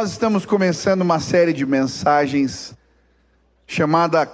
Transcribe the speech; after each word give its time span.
Nós 0.00 0.12
estamos 0.12 0.46
começando 0.46 1.02
uma 1.02 1.18
série 1.18 1.52
de 1.52 1.66
mensagens 1.66 2.72
chamada 3.66 4.30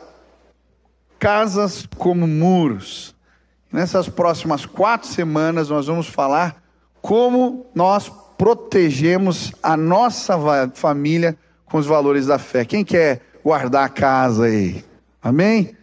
Casas 1.18 1.88
como 1.96 2.26
Muros. 2.26 3.16
Nessas 3.72 4.06
próximas 4.06 4.66
quatro 4.66 5.08
semanas, 5.08 5.70
nós 5.70 5.86
vamos 5.86 6.06
falar 6.06 6.62
como 7.00 7.64
nós 7.74 8.12
protegemos 8.36 9.54
a 9.62 9.74
nossa 9.74 10.36
família 10.74 11.34
com 11.64 11.78
os 11.78 11.86
valores 11.86 12.26
da 12.26 12.38
fé. 12.38 12.66
Quem 12.66 12.84
quer 12.84 13.22
guardar 13.42 13.86
a 13.86 13.88
casa 13.88 14.44
aí? 14.44 14.84
Amém? 15.22 15.74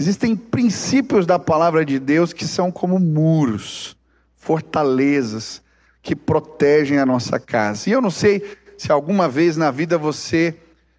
Existem 0.00 0.34
princípios 0.34 1.26
da 1.26 1.38
palavra 1.38 1.84
de 1.84 1.98
Deus 1.98 2.32
que 2.32 2.46
são 2.46 2.72
como 2.72 2.98
muros, 2.98 3.98
fortalezas 4.34 5.60
que 6.00 6.16
protegem 6.16 6.98
a 6.98 7.04
nossa 7.04 7.38
casa. 7.38 7.90
E 7.90 7.92
eu 7.92 8.00
não 8.00 8.10
sei 8.10 8.61
se 8.82 8.90
alguma 8.90 9.28
vez 9.28 9.56
na 9.56 9.70
vida 9.70 9.96
você 9.96 10.56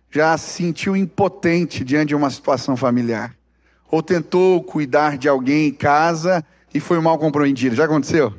já 0.09 0.37
se 0.37 0.53
sentiu 0.53 0.95
impotente 0.95 1.83
diante 1.83 2.09
de 2.09 2.15
uma 2.15 2.29
situação 2.29 2.77
familiar, 2.77 3.35
ou 3.91 4.01
tentou 4.01 4.63
cuidar 4.63 5.17
de 5.17 5.27
alguém 5.27 5.67
em 5.67 5.73
casa 5.73 6.45
e 6.73 6.79
foi 6.79 6.97
mal 7.01 7.17
compreendido. 7.19 7.75
Já 7.75 7.83
aconteceu? 7.83 8.33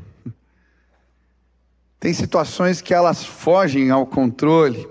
Tem 2.00 2.14
situações 2.14 2.80
que 2.80 2.94
elas 2.94 3.22
fogem 3.22 3.90
ao 3.90 4.06
controle 4.06 4.88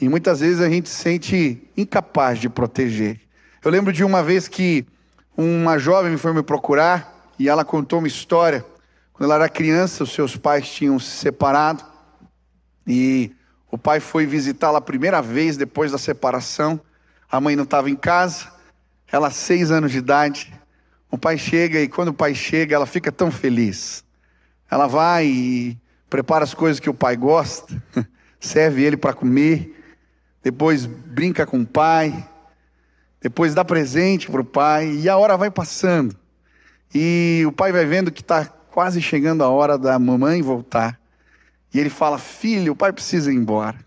e 0.00 0.08
muitas 0.08 0.38
vezes 0.38 0.60
a 0.60 0.70
gente 0.70 0.88
se 0.88 0.94
sente 0.94 1.68
incapaz 1.76 2.38
de 2.38 2.48
proteger. 2.48 3.20
Eu 3.64 3.72
lembro 3.72 3.92
de 3.92 4.04
uma 4.04 4.22
vez 4.22 4.46
que 4.46 4.86
uma 5.36 5.78
jovem 5.78 6.16
foi 6.16 6.32
me 6.32 6.44
procurar 6.44 7.28
e 7.36 7.48
ela 7.48 7.64
contou 7.64 7.98
uma 7.98 8.06
história 8.06 8.64
quando 9.12 9.24
ela 9.32 9.34
era 9.34 9.48
criança, 9.48 10.04
os 10.04 10.12
seus 10.12 10.36
pais 10.36 10.68
tinham 10.70 10.96
se 11.00 11.10
separado 11.10 11.84
e 12.86 13.32
o 13.70 13.78
pai 13.78 14.00
foi 14.00 14.26
visitá-la 14.26 14.78
a 14.78 14.82
primeira 14.82 15.22
vez 15.22 15.56
depois 15.56 15.92
da 15.92 15.98
separação. 15.98 16.80
A 17.30 17.40
mãe 17.40 17.54
não 17.54 17.64
estava 17.64 17.88
em 17.88 17.94
casa, 17.94 18.50
ela 19.10 19.30
seis 19.30 19.70
anos 19.70 19.92
de 19.92 19.98
idade. 19.98 20.52
O 21.10 21.16
pai 21.16 21.38
chega 21.38 21.80
e 21.80 21.88
quando 21.88 22.08
o 22.08 22.14
pai 22.14 22.34
chega, 22.34 22.74
ela 22.74 22.86
fica 22.86 23.12
tão 23.12 23.30
feliz. 23.30 24.04
Ela 24.70 24.86
vai 24.86 25.26
e 25.26 25.78
prepara 26.08 26.44
as 26.44 26.54
coisas 26.54 26.80
que 26.80 26.90
o 26.90 26.94
pai 26.94 27.16
gosta, 27.16 27.80
serve 28.40 28.82
ele 28.82 28.96
para 28.96 29.12
comer, 29.12 29.76
depois 30.42 30.86
brinca 30.86 31.46
com 31.46 31.60
o 31.60 31.66
pai, 31.66 32.28
depois 33.20 33.54
dá 33.54 33.64
presente 33.64 34.30
para 34.30 34.40
o 34.40 34.44
pai 34.44 34.90
e 34.92 35.08
a 35.08 35.16
hora 35.16 35.36
vai 35.36 35.50
passando. 35.50 36.16
E 36.92 37.44
o 37.46 37.52
pai 37.52 37.70
vai 37.70 37.84
vendo 37.84 38.10
que 38.10 38.20
está 38.20 38.44
quase 38.44 39.00
chegando 39.00 39.44
a 39.44 39.48
hora 39.48 39.78
da 39.78 39.98
mamãe 39.98 40.42
voltar. 40.42 40.99
E 41.72 41.78
ele 41.78 41.90
fala: 41.90 42.18
Filho, 42.18 42.72
o 42.72 42.76
pai 42.76 42.92
precisa 42.92 43.32
ir 43.32 43.36
embora. 43.36 43.78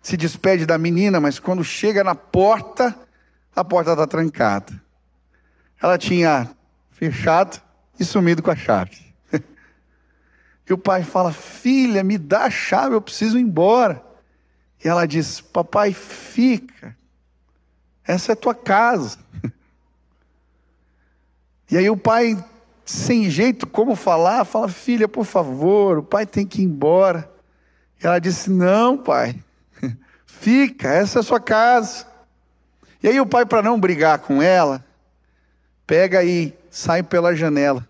Se 0.00 0.16
despede 0.16 0.66
da 0.66 0.78
menina, 0.78 1.20
mas 1.20 1.38
quando 1.38 1.62
chega 1.62 2.02
na 2.02 2.14
porta, 2.14 2.96
a 3.54 3.62
porta 3.62 3.92
está 3.92 4.06
trancada. 4.06 4.72
Ela 5.80 5.98
tinha 5.98 6.50
fechado 6.90 7.60
e 7.98 8.04
sumido 8.04 8.42
com 8.42 8.50
a 8.50 8.56
chave. 8.56 9.14
e 10.68 10.72
o 10.72 10.78
pai 10.78 11.04
fala: 11.04 11.32
Filha, 11.32 12.02
me 12.02 12.18
dá 12.18 12.44
a 12.44 12.50
chave, 12.50 12.94
eu 12.94 13.02
preciso 13.02 13.38
ir 13.38 13.42
embora. 13.42 14.02
E 14.84 14.88
ela 14.88 15.06
diz: 15.06 15.40
Papai, 15.40 15.92
fica. 15.92 16.96
Essa 18.04 18.32
é 18.32 18.34
tua 18.34 18.54
casa. 18.54 19.18
e 21.70 21.76
aí 21.76 21.88
o 21.88 21.96
pai 21.96 22.42
sem 22.84 23.30
jeito 23.30 23.66
como 23.66 23.94
falar, 23.94 24.44
fala: 24.44 24.68
Filha, 24.68 25.08
por 25.08 25.24
favor, 25.24 25.98
o 25.98 26.02
pai 26.02 26.26
tem 26.26 26.46
que 26.46 26.62
ir 26.62 26.64
embora. 26.64 27.30
E 28.02 28.06
ela 28.06 28.18
disse: 28.18 28.50
Não, 28.50 28.96
pai, 28.96 29.42
fica, 30.26 30.88
essa 30.88 31.18
é 31.18 31.20
a 31.20 31.24
sua 31.24 31.40
casa. 31.40 32.06
E 33.02 33.08
aí 33.08 33.20
o 33.20 33.26
pai, 33.26 33.44
para 33.44 33.62
não 33.62 33.80
brigar 33.80 34.18
com 34.20 34.42
ela, 34.42 34.84
pega 35.86 36.22
e 36.22 36.54
sai 36.70 37.02
pela 37.02 37.34
janela. 37.34 37.86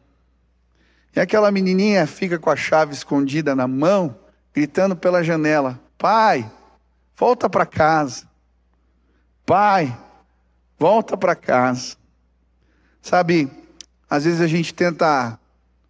E 1.15 1.21
aquela 1.21 1.51
menininha 1.51 2.07
fica 2.07 2.39
com 2.39 2.49
a 2.49 2.57
chave 2.57 2.95
escondida 2.95 3.55
na 3.55 3.69
mão, 3.69 4.17
gritando 4.55 4.97
pela 4.97 5.23
janela: 5.23 5.81
Pai, 5.99 6.51
volta 7.17 7.49
para 7.49 7.67
casa. 7.67 8.27
Pai, 9.45 9.97
volta 10.79 11.17
para 11.17 11.35
casa. 11.35 11.97
Sabe, 13.03 13.51
às 14.13 14.27
vezes 14.27 14.43
a 14.43 14.47
gente 14.47 14.75
tenta 14.75 15.41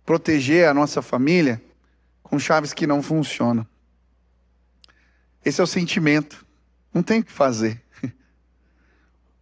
proteger 0.07 0.69
a 0.69 0.73
nossa 0.73 1.03
família 1.03 1.61
com 2.23 2.39
chaves 2.39 2.73
que 2.73 2.87
não 2.87 3.03
funcionam. 3.03 3.67
Esse 5.45 5.61
é 5.61 5.65
o 5.65 5.67
sentimento. 5.67 6.47
Não 6.95 7.03
tem 7.03 7.19
o 7.19 7.25
que 7.25 7.33
fazer. 7.33 7.83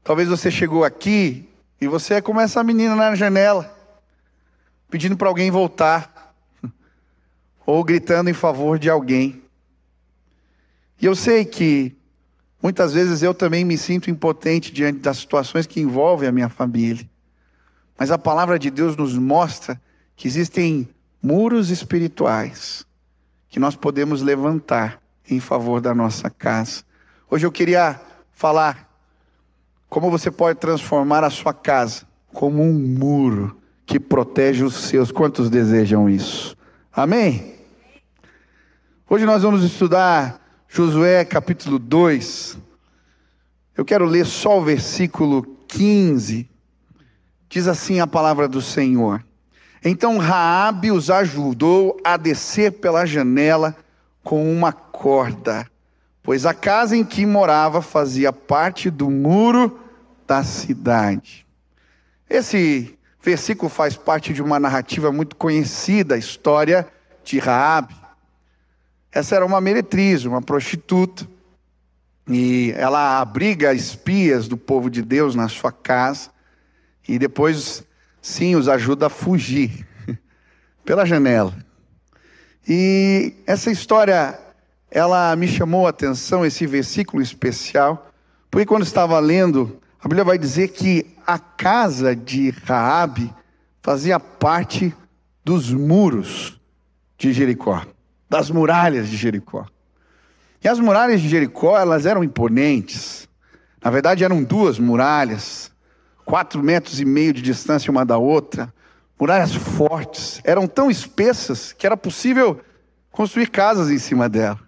Talvez 0.02 0.30
você 0.30 0.50
chegou 0.50 0.82
aqui 0.82 1.46
e 1.78 1.86
você 1.86 2.14
é 2.14 2.20
como 2.22 2.40
essa 2.40 2.64
menina 2.64 2.96
na 2.96 3.14
janela, 3.14 3.70
pedindo 4.88 5.14
para 5.14 5.28
alguém 5.28 5.50
voltar, 5.50 6.34
ou 7.66 7.84
gritando 7.84 8.30
em 8.30 8.34
favor 8.34 8.78
de 8.78 8.88
alguém. 8.88 9.42
E 10.98 11.04
eu 11.04 11.14
sei 11.14 11.44
que 11.44 11.94
muitas 12.62 12.94
vezes 12.94 13.22
eu 13.22 13.34
também 13.34 13.62
me 13.62 13.76
sinto 13.76 14.10
impotente 14.10 14.72
diante 14.72 15.00
das 15.00 15.18
situações 15.18 15.66
que 15.66 15.80
envolvem 15.80 16.30
a 16.30 16.32
minha 16.32 16.48
família. 16.48 17.09
Mas 18.00 18.10
a 18.10 18.16
palavra 18.16 18.58
de 18.58 18.70
Deus 18.70 18.96
nos 18.96 19.12
mostra 19.18 19.78
que 20.16 20.26
existem 20.26 20.88
muros 21.22 21.68
espirituais 21.68 22.86
que 23.46 23.60
nós 23.60 23.76
podemos 23.76 24.22
levantar 24.22 25.02
em 25.28 25.38
favor 25.38 25.82
da 25.82 25.94
nossa 25.94 26.30
casa. 26.30 26.82
Hoje 27.30 27.44
eu 27.44 27.52
queria 27.52 28.00
falar 28.32 28.88
como 29.86 30.10
você 30.10 30.30
pode 30.30 30.58
transformar 30.58 31.24
a 31.24 31.28
sua 31.28 31.52
casa 31.52 32.06
como 32.32 32.62
um 32.62 32.72
muro 32.72 33.60
que 33.84 34.00
protege 34.00 34.64
os 34.64 34.76
seus. 34.76 35.12
Quantos 35.12 35.50
desejam 35.50 36.08
isso? 36.08 36.56
Amém? 36.90 37.54
Hoje 39.10 39.26
nós 39.26 39.42
vamos 39.42 39.62
estudar 39.62 40.40
Josué 40.66 41.22
capítulo 41.26 41.78
2. 41.78 42.56
Eu 43.76 43.84
quero 43.84 44.06
ler 44.06 44.24
só 44.24 44.58
o 44.58 44.64
versículo 44.64 45.42
15 45.68 46.48
Diz 47.50 47.66
assim 47.66 47.98
a 47.98 48.06
palavra 48.06 48.46
do 48.46 48.62
Senhor. 48.62 49.24
Então 49.84 50.18
Raabe 50.18 50.92
os 50.92 51.10
ajudou 51.10 52.00
a 52.04 52.16
descer 52.16 52.70
pela 52.74 53.04
janela 53.04 53.76
com 54.22 54.52
uma 54.52 54.72
corda, 54.72 55.66
pois 56.22 56.46
a 56.46 56.54
casa 56.54 56.96
em 56.96 57.04
que 57.04 57.26
morava 57.26 57.82
fazia 57.82 58.32
parte 58.32 58.88
do 58.88 59.10
muro 59.10 59.80
da 60.28 60.44
cidade. 60.44 61.44
Esse 62.28 62.96
versículo 63.20 63.68
faz 63.68 63.96
parte 63.96 64.32
de 64.32 64.40
uma 64.40 64.60
narrativa 64.60 65.10
muito 65.10 65.34
conhecida, 65.34 66.14
a 66.14 66.18
história 66.18 66.86
de 67.24 67.40
Raabe. 67.40 67.96
Essa 69.10 69.34
era 69.34 69.44
uma 69.44 69.60
meretriz, 69.60 70.24
uma 70.24 70.40
prostituta, 70.40 71.26
e 72.28 72.72
ela 72.76 73.20
abriga 73.20 73.74
espias 73.74 74.46
do 74.46 74.56
povo 74.56 74.88
de 74.88 75.02
Deus 75.02 75.34
na 75.34 75.48
sua 75.48 75.72
casa 75.72 76.30
e 77.10 77.18
depois, 77.18 77.82
sim, 78.22 78.54
os 78.54 78.68
ajuda 78.68 79.06
a 79.06 79.10
fugir 79.10 79.84
pela 80.84 81.04
janela. 81.04 81.52
E 82.68 83.34
essa 83.46 83.68
história, 83.68 84.38
ela 84.88 85.34
me 85.34 85.48
chamou 85.48 85.88
a 85.88 85.90
atenção, 85.90 86.46
esse 86.46 86.66
versículo 86.68 87.20
especial, 87.20 88.12
porque 88.48 88.64
quando 88.64 88.84
estava 88.84 89.18
lendo, 89.18 89.80
a 90.00 90.06
Bíblia 90.06 90.22
vai 90.22 90.38
dizer 90.38 90.68
que 90.68 91.04
a 91.26 91.36
casa 91.36 92.14
de 92.14 92.50
Raabe 92.50 93.34
fazia 93.82 94.20
parte 94.20 94.94
dos 95.44 95.72
muros 95.72 96.60
de 97.18 97.32
Jericó, 97.32 97.84
das 98.28 98.50
muralhas 98.50 99.08
de 99.08 99.16
Jericó. 99.16 99.66
E 100.62 100.68
as 100.68 100.78
muralhas 100.78 101.20
de 101.20 101.28
Jericó, 101.28 101.76
elas 101.76 102.06
eram 102.06 102.22
imponentes. 102.22 103.28
Na 103.82 103.90
verdade, 103.90 104.22
eram 104.22 104.44
duas 104.44 104.78
muralhas, 104.78 105.72
quatro 106.30 106.62
metros 106.62 107.00
e 107.00 107.04
meio 107.04 107.32
de 107.32 107.42
distância 107.42 107.90
uma 107.90 108.06
da 108.06 108.16
outra, 108.16 108.72
muralhas 109.18 109.52
fortes, 109.52 110.40
eram 110.44 110.68
tão 110.68 110.88
espessas 110.88 111.72
que 111.72 111.84
era 111.84 111.96
possível 111.96 112.60
construir 113.10 113.48
casas 113.48 113.90
em 113.90 113.98
cima 113.98 114.28
dela. 114.28 114.60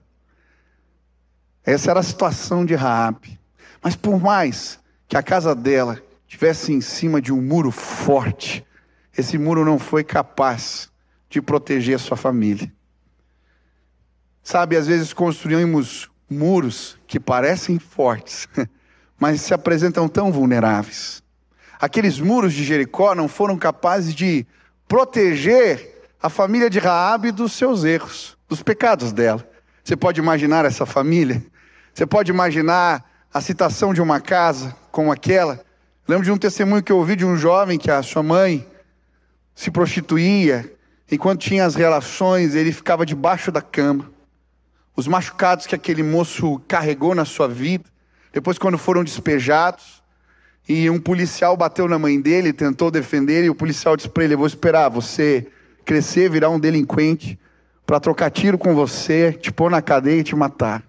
Essa 1.64 1.92
era 1.92 2.00
a 2.00 2.02
situação 2.02 2.66
de 2.66 2.74
Raabe. 2.74 3.38
Mas 3.80 3.94
por 3.94 4.20
mais 4.20 4.80
que 5.06 5.16
a 5.16 5.22
casa 5.22 5.54
dela 5.54 6.02
tivesse 6.26 6.72
em 6.72 6.80
cima 6.80 7.22
de 7.22 7.32
um 7.32 7.40
muro 7.40 7.70
forte, 7.70 8.66
esse 9.16 9.38
muro 9.38 9.64
não 9.64 9.78
foi 9.78 10.02
capaz 10.02 10.90
de 11.30 11.40
proteger 11.40 11.94
a 11.94 12.00
sua 12.00 12.16
família. 12.16 12.72
Sabe, 14.42 14.76
às 14.76 14.88
vezes 14.88 15.12
construímos 15.12 16.10
muros 16.28 16.98
que 17.06 17.20
parecem 17.20 17.78
fortes, 17.78 18.48
mas 19.16 19.42
se 19.42 19.54
apresentam 19.54 20.08
tão 20.08 20.32
vulneráveis 20.32 21.21
aqueles 21.82 22.20
muros 22.20 22.52
de 22.52 22.62
Jericó 22.62 23.12
não 23.12 23.26
foram 23.26 23.58
capazes 23.58 24.14
de 24.14 24.46
proteger 24.86 26.12
a 26.22 26.28
família 26.28 26.70
de 26.70 26.78
Raabe 26.78 27.32
dos 27.32 27.54
seus 27.54 27.82
erros, 27.82 28.38
dos 28.48 28.62
pecados 28.62 29.12
dela. 29.12 29.44
Você 29.82 29.96
pode 29.96 30.20
imaginar 30.20 30.64
essa 30.64 30.86
família? 30.86 31.44
Você 31.92 32.06
pode 32.06 32.30
imaginar 32.30 33.04
a 33.34 33.40
citação 33.40 33.92
de 33.92 34.00
uma 34.00 34.20
casa 34.20 34.76
como 34.92 35.10
aquela? 35.10 35.58
Lembro 36.06 36.24
de 36.24 36.30
um 36.30 36.38
testemunho 36.38 36.84
que 36.84 36.92
eu 36.92 36.98
ouvi 36.98 37.16
de 37.16 37.26
um 37.26 37.36
jovem 37.36 37.80
que 37.80 37.90
a 37.90 38.00
sua 38.00 38.22
mãe 38.22 38.64
se 39.52 39.68
prostituía, 39.68 40.72
enquanto 41.10 41.40
tinha 41.40 41.64
as 41.66 41.74
relações, 41.74 42.54
ele 42.54 42.70
ficava 42.70 43.04
debaixo 43.04 43.50
da 43.50 43.60
cama. 43.60 44.08
Os 44.94 45.08
machucados 45.08 45.66
que 45.66 45.74
aquele 45.74 46.04
moço 46.04 46.60
carregou 46.68 47.12
na 47.12 47.24
sua 47.24 47.48
vida, 47.48 47.90
depois, 48.32 48.56
quando 48.56 48.78
foram 48.78 49.02
despejados, 49.02 50.01
e 50.68 50.88
um 50.88 51.00
policial 51.00 51.56
bateu 51.56 51.88
na 51.88 51.98
mãe 51.98 52.20
dele, 52.20 52.52
tentou 52.52 52.90
defender, 52.90 53.44
e 53.44 53.50
o 53.50 53.54
policial 53.54 53.96
disse 53.96 54.08
para 54.08 54.24
ele: 54.24 54.36
vou 54.36 54.46
esperar 54.46 54.88
você 54.88 55.46
crescer, 55.84 56.30
virar 56.30 56.50
um 56.50 56.60
delinquente, 56.60 57.38
para 57.84 57.98
trocar 57.98 58.30
tiro 58.30 58.56
com 58.56 58.74
você, 58.74 59.32
te 59.32 59.52
pôr 59.52 59.70
na 59.70 59.82
cadeia 59.82 60.20
e 60.20 60.24
te 60.24 60.36
matar. 60.36 60.82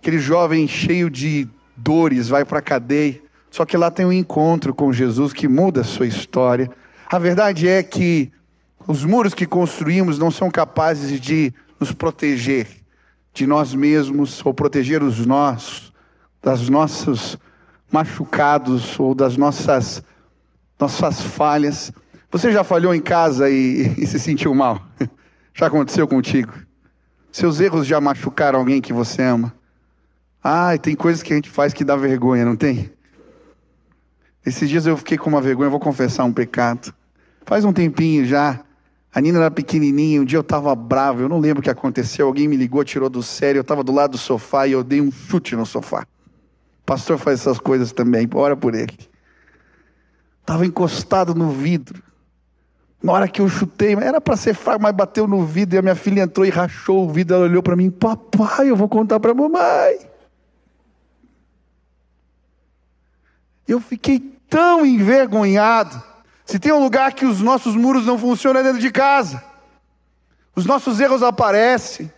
Aquele 0.00 0.18
jovem 0.18 0.66
cheio 0.66 1.10
de 1.10 1.48
dores 1.76 2.28
vai 2.28 2.44
para 2.44 2.58
a 2.58 2.62
cadeia, 2.62 3.20
só 3.50 3.64
que 3.64 3.76
lá 3.76 3.90
tem 3.90 4.06
um 4.06 4.12
encontro 4.12 4.74
com 4.74 4.92
Jesus 4.92 5.32
que 5.32 5.46
muda 5.46 5.82
a 5.82 5.84
sua 5.84 6.06
história. 6.06 6.70
A 7.06 7.18
verdade 7.18 7.68
é 7.68 7.82
que 7.82 8.32
os 8.86 9.04
muros 9.04 9.34
que 9.34 9.46
construímos 9.46 10.18
não 10.18 10.30
são 10.30 10.50
capazes 10.50 11.20
de 11.20 11.52
nos 11.78 11.92
proteger 11.92 12.66
de 13.32 13.46
nós 13.46 13.74
mesmos 13.74 14.40
ou 14.44 14.54
proteger 14.54 15.02
os 15.02 15.26
nossos, 15.26 15.92
das 16.40 16.68
nossos 16.68 17.36
machucados 17.94 18.98
ou 18.98 19.14
das 19.14 19.36
nossas, 19.36 20.02
nossas 20.80 21.20
falhas. 21.20 21.92
Você 22.28 22.50
já 22.50 22.64
falhou 22.64 22.92
em 22.92 23.00
casa 23.00 23.48
e, 23.48 23.94
e 23.96 24.04
se 24.04 24.18
sentiu 24.18 24.52
mal? 24.52 24.82
Já 25.56 25.68
aconteceu 25.68 26.08
contigo? 26.08 26.52
Seus 27.30 27.60
erros 27.60 27.86
já 27.86 28.00
machucaram 28.00 28.58
alguém 28.58 28.80
que 28.80 28.92
você 28.92 29.22
ama? 29.22 29.54
Ah, 30.42 30.76
tem 30.76 30.96
coisas 30.96 31.22
que 31.22 31.32
a 31.32 31.36
gente 31.36 31.48
faz 31.48 31.72
que 31.72 31.84
dá 31.84 31.94
vergonha, 31.94 32.44
não 32.44 32.56
tem? 32.56 32.90
Esses 34.44 34.68
dias 34.68 34.84
eu 34.84 34.96
fiquei 34.96 35.16
com 35.16 35.30
uma 35.30 35.40
vergonha, 35.40 35.70
vou 35.70 35.78
confessar 35.78 36.24
um 36.24 36.32
pecado. 36.32 36.92
Faz 37.46 37.64
um 37.64 37.72
tempinho 37.72 38.24
já. 38.24 38.60
A 39.14 39.20
Nina 39.20 39.38
era 39.38 39.50
pequenininha, 39.50 40.20
um 40.20 40.24
dia 40.24 40.38
eu 40.38 40.40
estava 40.40 40.74
bravo, 40.74 41.22
eu 41.22 41.28
não 41.28 41.38
lembro 41.38 41.60
o 41.60 41.62
que 41.62 41.70
aconteceu. 41.70 42.26
Alguém 42.26 42.48
me 42.48 42.56
ligou, 42.56 42.82
tirou 42.82 43.08
do 43.08 43.22
sério, 43.22 43.60
eu 43.60 43.62
estava 43.62 43.84
do 43.84 43.92
lado 43.92 44.12
do 44.12 44.18
sofá 44.18 44.66
e 44.66 44.72
eu 44.72 44.82
dei 44.82 45.00
um 45.00 45.12
chute 45.12 45.54
no 45.54 45.64
sofá. 45.64 46.04
Pastor 46.84 47.18
faz 47.18 47.40
essas 47.40 47.58
coisas 47.58 47.92
também, 47.92 48.28
ora 48.34 48.56
por 48.56 48.74
ele. 48.74 48.98
Estava 50.40 50.66
encostado 50.66 51.34
no 51.34 51.50
vidro. 51.50 52.02
Na 53.02 53.12
hora 53.12 53.28
que 53.28 53.40
eu 53.40 53.48
chutei, 53.48 53.94
era 53.94 54.20
para 54.20 54.36
ser 54.36 54.54
fraco, 54.54 54.82
mas 54.82 54.94
bateu 54.94 55.26
no 55.26 55.44
vidro 55.44 55.76
e 55.76 55.78
a 55.78 55.82
minha 55.82 55.94
filha 55.94 56.22
entrou 56.22 56.46
e 56.46 56.50
rachou 56.50 57.06
o 57.06 57.10
vidro. 57.10 57.36
Ela 57.36 57.44
olhou 57.44 57.62
para 57.62 57.76
mim: 57.76 57.90
Papai, 57.90 58.70
eu 58.70 58.76
vou 58.76 58.88
contar 58.88 59.20
para 59.20 59.34
mamãe. 59.34 59.98
Eu 63.66 63.80
fiquei 63.80 64.20
tão 64.48 64.84
envergonhado. 64.84 66.02
Se 66.44 66.58
tem 66.58 66.72
um 66.72 66.82
lugar 66.82 67.12
que 67.14 67.24
os 67.24 67.40
nossos 67.40 67.74
muros 67.74 68.06
não 68.06 68.18
funcionam 68.18 68.60
é 68.60 68.64
dentro 68.64 68.80
de 68.80 68.90
casa. 68.90 69.42
Os 70.54 70.66
nossos 70.66 71.00
erros 71.00 71.22
aparecem. 71.22 72.12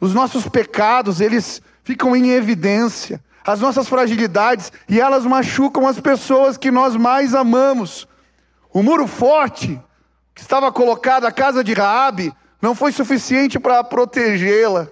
Os 0.00 0.14
nossos 0.14 0.48
pecados, 0.48 1.20
eles 1.20 1.60
ficam 1.82 2.14
em 2.14 2.30
evidência. 2.30 3.22
As 3.48 3.60
nossas 3.60 3.88
fragilidades 3.88 4.70
e 4.86 5.00
elas 5.00 5.24
machucam 5.24 5.86
as 5.86 5.98
pessoas 5.98 6.58
que 6.58 6.70
nós 6.70 6.94
mais 6.94 7.34
amamos. 7.34 8.06
O 8.70 8.82
muro 8.82 9.06
forte 9.06 9.80
que 10.34 10.42
estava 10.42 10.70
colocado 10.70 11.24
a 11.24 11.32
casa 11.32 11.64
de 11.64 11.72
Raabe 11.72 12.30
não 12.60 12.74
foi 12.74 12.92
suficiente 12.92 13.58
para 13.58 13.82
protegê-la 13.82 14.88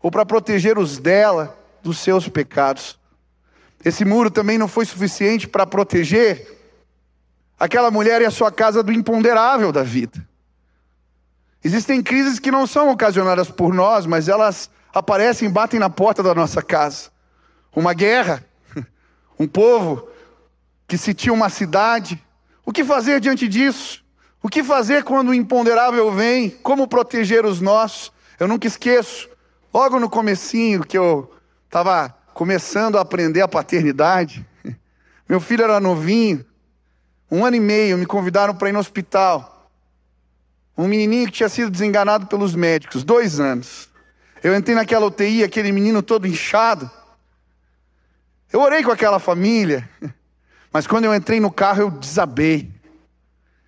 ou 0.00 0.10
para 0.10 0.24
proteger 0.24 0.78
os 0.78 0.98
dela 0.98 1.54
dos 1.82 1.98
seus 1.98 2.26
pecados. 2.26 2.98
Esse 3.84 4.06
muro 4.06 4.30
também 4.30 4.56
não 4.56 4.68
foi 4.68 4.86
suficiente 4.86 5.46
para 5.46 5.66
proteger 5.66 6.50
aquela 7.60 7.90
mulher 7.90 8.22
e 8.22 8.24
a 8.24 8.30
sua 8.30 8.50
casa 8.50 8.82
do 8.82 8.90
imponderável 8.90 9.70
da 9.70 9.82
vida. 9.82 10.26
Existem 11.62 12.02
crises 12.02 12.38
que 12.38 12.50
não 12.50 12.66
são 12.66 12.90
ocasionadas 12.90 13.50
por 13.50 13.74
nós, 13.74 14.06
mas 14.06 14.30
elas 14.30 14.70
aparecem 14.94 15.46
e 15.46 15.52
batem 15.52 15.78
na 15.78 15.90
porta 15.90 16.22
da 16.22 16.34
nossa 16.34 16.62
casa. 16.62 17.11
Uma 17.74 17.94
guerra, 17.94 18.44
um 19.38 19.46
povo 19.46 20.08
que 20.86 20.98
sitia 20.98 21.32
uma 21.32 21.48
cidade. 21.48 22.22
O 22.64 22.72
que 22.72 22.84
fazer 22.84 23.20
diante 23.20 23.48
disso? 23.48 24.04
O 24.42 24.48
que 24.48 24.62
fazer 24.62 25.04
quando 25.04 25.30
o 25.30 25.34
imponderável 25.34 26.10
vem? 26.12 26.50
Como 26.50 26.86
proteger 26.88 27.46
os 27.46 27.60
nossos? 27.60 28.12
Eu 28.38 28.48
nunca 28.48 28.66
esqueço, 28.66 29.28
logo 29.72 30.00
no 30.00 30.10
comecinho 30.10 30.82
que 30.82 30.98
eu 30.98 31.32
estava 31.66 32.14
começando 32.34 32.98
a 32.98 33.02
aprender 33.02 33.40
a 33.40 33.48
paternidade, 33.48 34.44
meu 35.28 35.40
filho 35.40 35.64
era 35.64 35.80
novinho, 35.80 36.44
um 37.30 37.44
ano 37.44 37.56
e 37.56 37.60
meio, 37.60 37.96
me 37.96 38.04
convidaram 38.04 38.54
para 38.54 38.68
ir 38.68 38.72
no 38.72 38.78
hospital. 38.78 39.70
Um 40.76 40.86
menininho 40.86 41.26
que 41.26 41.32
tinha 41.32 41.48
sido 41.48 41.70
desenganado 41.70 42.26
pelos 42.26 42.54
médicos, 42.54 43.02
dois 43.02 43.40
anos. 43.40 43.88
Eu 44.42 44.54
entrei 44.54 44.74
naquela 44.74 45.06
UTI, 45.06 45.42
aquele 45.42 45.72
menino 45.72 46.02
todo 46.02 46.26
inchado. 46.26 46.90
Eu 48.52 48.60
orei 48.60 48.82
com 48.82 48.90
aquela 48.90 49.18
família, 49.18 49.88
mas 50.70 50.86
quando 50.86 51.04
eu 51.04 51.14
entrei 51.14 51.40
no 51.40 51.50
carro 51.50 51.82
eu 51.82 51.90
desabei. 51.90 52.70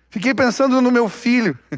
Fiquei 0.09 0.33
pensando 0.33 0.79
no 0.81 0.91
meu 0.91 1.09
filho. 1.09 1.57
O 1.71 1.77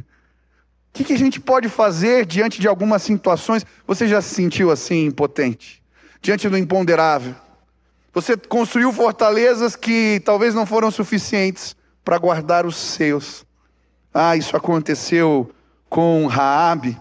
que, 0.93 1.03
que, 1.03 1.13
a 1.13 1.17
gente 1.17 1.39
pode 1.39 1.69
fazer 1.69 2.25
diante 2.25 2.59
de 2.59 2.67
algumas 2.67 3.03
situações? 3.03 3.65
Você 3.85 4.07
já 4.07 4.19
se 4.19 4.33
sentiu 4.33 4.71
assim, 4.71 5.05
impotente? 5.05 5.81
Diante 6.21 6.49
do 6.49 6.57
imponderável? 6.57 7.35
Você 8.13 8.35
construiu 8.35 8.91
fortalezas 8.91 9.75
que 9.75 10.19
talvez 10.25 10.55
não 10.55 10.65
foram 10.65 10.89
suficientes 10.89 11.75
para 12.03 12.17
guardar 12.17 12.65
os 12.65 12.75
seus. 12.75 13.45
Ah, 14.13 14.35
isso 14.35 14.57
aconteceu 14.57 15.51
com 15.87 16.25
Raabe. 16.25 16.99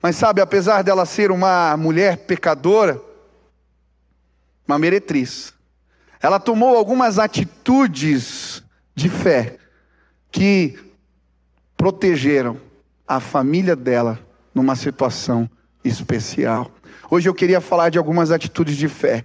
Mas 0.00 0.14
sabe, 0.14 0.40
apesar 0.40 0.82
dela 0.82 1.04
ser 1.04 1.32
uma 1.32 1.76
mulher 1.76 2.18
pecadora, 2.18 3.02
uma 4.68 4.78
meretriz, 4.78 5.54
ela 6.20 6.38
tomou 6.38 6.76
algumas 6.76 7.18
atitudes 7.18 8.62
de 8.94 9.08
fé 9.08 9.56
que 10.30 10.78
protegeram 11.76 12.60
a 13.06 13.18
família 13.18 13.74
dela 13.74 14.20
numa 14.54 14.76
situação 14.76 15.48
especial. 15.82 16.70
Hoje 17.10 17.28
eu 17.28 17.34
queria 17.34 17.60
falar 17.60 17.88
de 17.88 17.96
algumas 17.96 18.30
atitudes 18.30 18.76
de 18.76 18.88
fé 18.88 19.24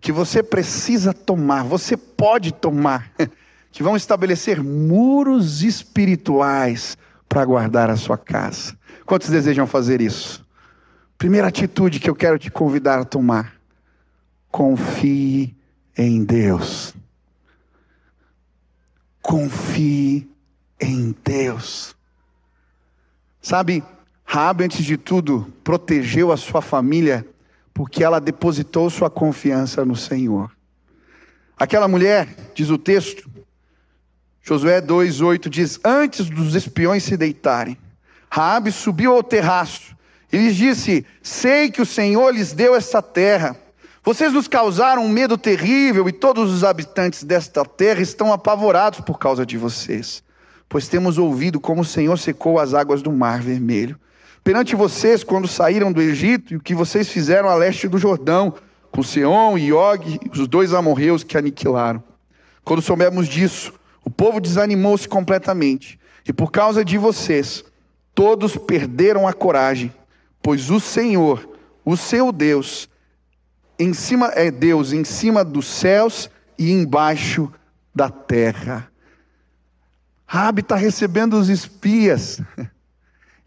que 0.00 0.12
você 0.12 0.42
precisa 0.42 1.14
tomar, 1.14 1.62
você 1.62 1.96
pode 1.96 2.52
tomar, 2.52 3.10
que 3.70 3.82
vão 3.82 3.96
estabelecer 3.96 4.62
muros 4.62 5.62
espirituais 5.62 6.98
para 7.28 7.44
guardar 7.44 7.88
a 7.88 7.96
sua 7.96 8.18
casa. 8.18 8.76
Quantos 9.06 9.30
desejam 9.30 9.66
fazer 9.66 10.02
isso? 10.02 10.44
Primeira 11.16 11.46
atitude 11.46 12.00
que 12.00 12.10
eu 12.10 12.14
quero 12.16 12.38
te 12.38 12.50
convidar 12.50 12.98
a 12.98 13.04
tomar: 13.04 13.54
confie 14.52 15.56
em 15.96 16.22
Deus. 16.22 16.94
Confie 19.22 20.30
em 20.78 21.16
Deus. 21.24 21.96
Sabe, 23.40 23.82
Rabi, 24.24 24.64
antes 24.64 24.84
de 24.84 24.98
tudo, 24.98 25.52
protegeu 25.64 26.30
a 26.30 26.36
sua 26.36 26.60
família 26.60 27.26
porque 27.72 28.04
ela 28.04 28.20
depositou 28.20 28.90
sua 28.90 29.08
confiança 29.08 29.84
no 29.84 29.96
Senhor. 29.96 30.54
Aquela 31.56 31.88
mulher, 31.88 32.28
diz 32.54 32.68
o 32.68 32.76
texto, 32.76 33.30
Josué 34.42 34.80
2:8 34.82 35.48
diz: 35.48 35.80
"Antes 35.82 36.28
dos 36.28 36.54
espiões 36.54 37.04
se 37.04 37.16
deitarem, 37.16 37.78
Raabe 38.28 38.70
subiu 38.70 39.14
ao 39.14 39.22
terraço 39.22 39.96
e 40.30 40.36
lhes 40.36 40.56
disse: 40.56 41.06
Sei 41.22 41.70
que 41.70 41.80
o 41.80 41.86
Senhor 41.86 42.34
lhes 42.34 42.52
deu 42.52 42.74
esta 42.74 43.00
terra. 43.00 43.56
Vocês 44.04 44.32
nos 44.32 44.48
causaram 44.48 45.04
um 45.04 45.08
medo 45.08 45.38
terrível 45.38 46.08
e 46.08 46.12
todos 46.12 46.52
os 46.52 46.64
habitantes 46.64 47.22
desta 47.22 47.64
terra 47.64 48.00
estão 48.00 48.32
apavorados 48.32 49.00
por 49.00 49.18
causa 49.18 49.46
de 49.46 49.56
vocês 49.56 50.22
pois 50.72 50.88
temos 50.88 51.18
ouvido 51.18 51.60
como 51.60 51.82
o 51.82 51.84
Senhor 51.84 52.18
secou 52.18 52.58
as 52.58 52.72
águas 52.72 53.02
do 53.02 53.12
Mar 53.12 53.42
Vermelho. 53.42 54.00
Perante 54.42 54.74
vocês, 54.74 55.22
quando 55.22 55.46
saíram 55.46 55.92
do 55.92 56.00
Egito, 56.00 56.54
e 56.54 56.56
o 56.56 56.60
que 56.62 56.74
vocês 56.74 57.10
fizeram 57.10 57.50
a 57.50 57.54
leste 57.54 57.86
do 57.86 57.98
Jordão, 57.98 58.54
com 58.90 59.02
Seom 59.02 59.58
e 59.58 59.70
Og, 59.70 60.18
os 60.32 60.48
dois 60.48 60.72
amorreus 60.72 61.22
que 61.22 61.36
aniquilaram. 61.36 62.02
Quando 62.64 62.80
soubemos 62.80 63.28
disso, 63.28 63.74
o 64.02 64.08
povo 64.08 64.40
desanimou-se 64.40 65.06
completamente, 65.06 66.00
e 66.26 66.32
por 66.32 66.50
causa 66.50 66.82
de 66.82 66.96
vocês, 66.96 67.62
todos 68.14 68.56
perderam 68.56 69.28
a 69.28 69.34
coragem, 69.34 69.92
pois 70.42 70.70
o 70.70 70.80
Senhor, 70.80 71.46
o 71.84 71.98
seu 71.98 72.32
Deus, 72.32 72.88
em 73.82 73.92
cima 73.92 74.28
é 74.34 74.50
Deus 74.50 74.92
em 74.92 75.04
cima 75.04 75.44
dos 75.44 75.66
céus 75.66 76.30
e 76.58 76.70
embaixo 76.70 77.52
da 77.94 78.08
terra. 78.08 78.90
Rabi 80.26 80.60
está 80.60 80.76
recebendo 80.76 81.34
os 81.34 81.48
espias. 81.48 82.40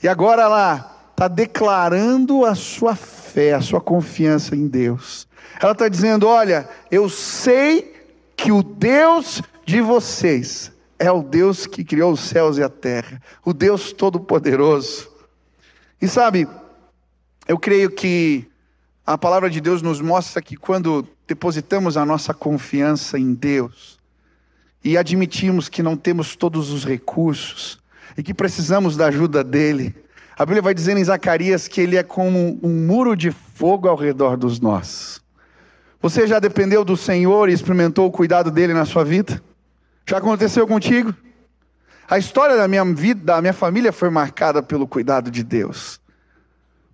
E 0.03 0.09
agora 0.09 0.43
ela 0.43 1.07
está 1.09 1.27
declarando 1.27 2.45
a 2.45 2.53
sua 2.53 2.95
fé, 2.95 3.53
a 3.53 3.61
sua 3.61 3.79
confiança 3.81 4.55
em 4.55 4.67
Deus. 4.67 5.25
Ela 5.59 5.71
está 5.71 5.87
dizendo: 5.87 6.27
Olha, 6.27 6.69
eu 6.91 7.09
sei 7.09 7.95
que 8.35 8.51
o 8.51 8.61
Deus 8.61 9.41
de 9.65 9.81
vocês 9.81 10.71
é 10.99 11.11
o 11.11 11.23
Deus 11.23 11.65
que 11.65 11.83
criou 11.83 12.11
os 12.11 12.19
céus 12.19 12.57
e 12.57 12.63
a 12.63 12.69
terra, 12.69 13.21
o 13.43 13.53
Deus 13.53 13.93
Todo-Poderoso. 13.93 15.09
E 16.01 16.07
sabe, 16.07 16.47
eu 17.47 17.57
creio 17.57 17.89
que 17.89 18.47
a 19.05 19.17
palavra 19.17 19.49
de 19.49 19.61
Deus 19.61 19.83
nos 19.83 20.01
mostra 20.01 20.41
que 20.41 20.55
quando 20.55 21.07
depositamos 21.27 21.95
a 21.95 22.05
nossa 22.05 22.33
confiança 22.33 23.19
em 23.19 23.35
Deus 23.35 23.99
e 24.83 24.97
admitimos 24.97 25.69
que 25.69 25.83
não 25.83 25.95
temos 25.95 26.35
todos 26.35 26.71
os 26.71 26.83
recursos 26.83 27.79
e 28.17 28.23
que 28.23 28.33
precisamos 28.33 28.97
da 28.97 29.07
ajuda 29.07 29.43
dEle, 29.43 29.95
a 30.35 30.43
Bíblia 30.43 30.61
vai 30.61 30.73
dizer 30.73 30.97
em 30.97 31.03
Zacarias 31.03 31.67
que 31.67 31.79
Ele 31.79 31.97
é 31.97 32.03
como 32.03 32.59
um 32.63 32.87
muro 32.87 33.15
de 33.15 33.29
fogo 33.29 33.87
ao 33.87 33.95
redor 33.95 34.37
dos 34.37 34.59
nós. 34.59 35.21
Você 36.01 36.25
já 36.25 36.39
dependeu 36.39 36.83
do 36.83 36.97
Senhor 36.97 37.47
e 37.47 37.53
experimentou 37.53 38.07
o 38.07 38.11
cuidado 38.11 38.49
dele 38.49 38.73
na 38.73 38.85
sua 38.85 39.03
vida? 39.03 39.41
Já 40.07 40.17
aconteceu 40.17 40.67
contigo? 40.67 41.13
A 42.09 42.17
história 42.17 42.57
da 42.57 42.67
minha 42.67 42.85
vida, 42.85 43.23
da 43.23 43.41
minha 43.41 43.53
família 43.53 43.91
foi 43.91 44.09
marcada 44.09 44.61
pelo 44.61 44.87
cuidado 44.87 45.29
de 45.29 45.43
Deus, 45.43 45.99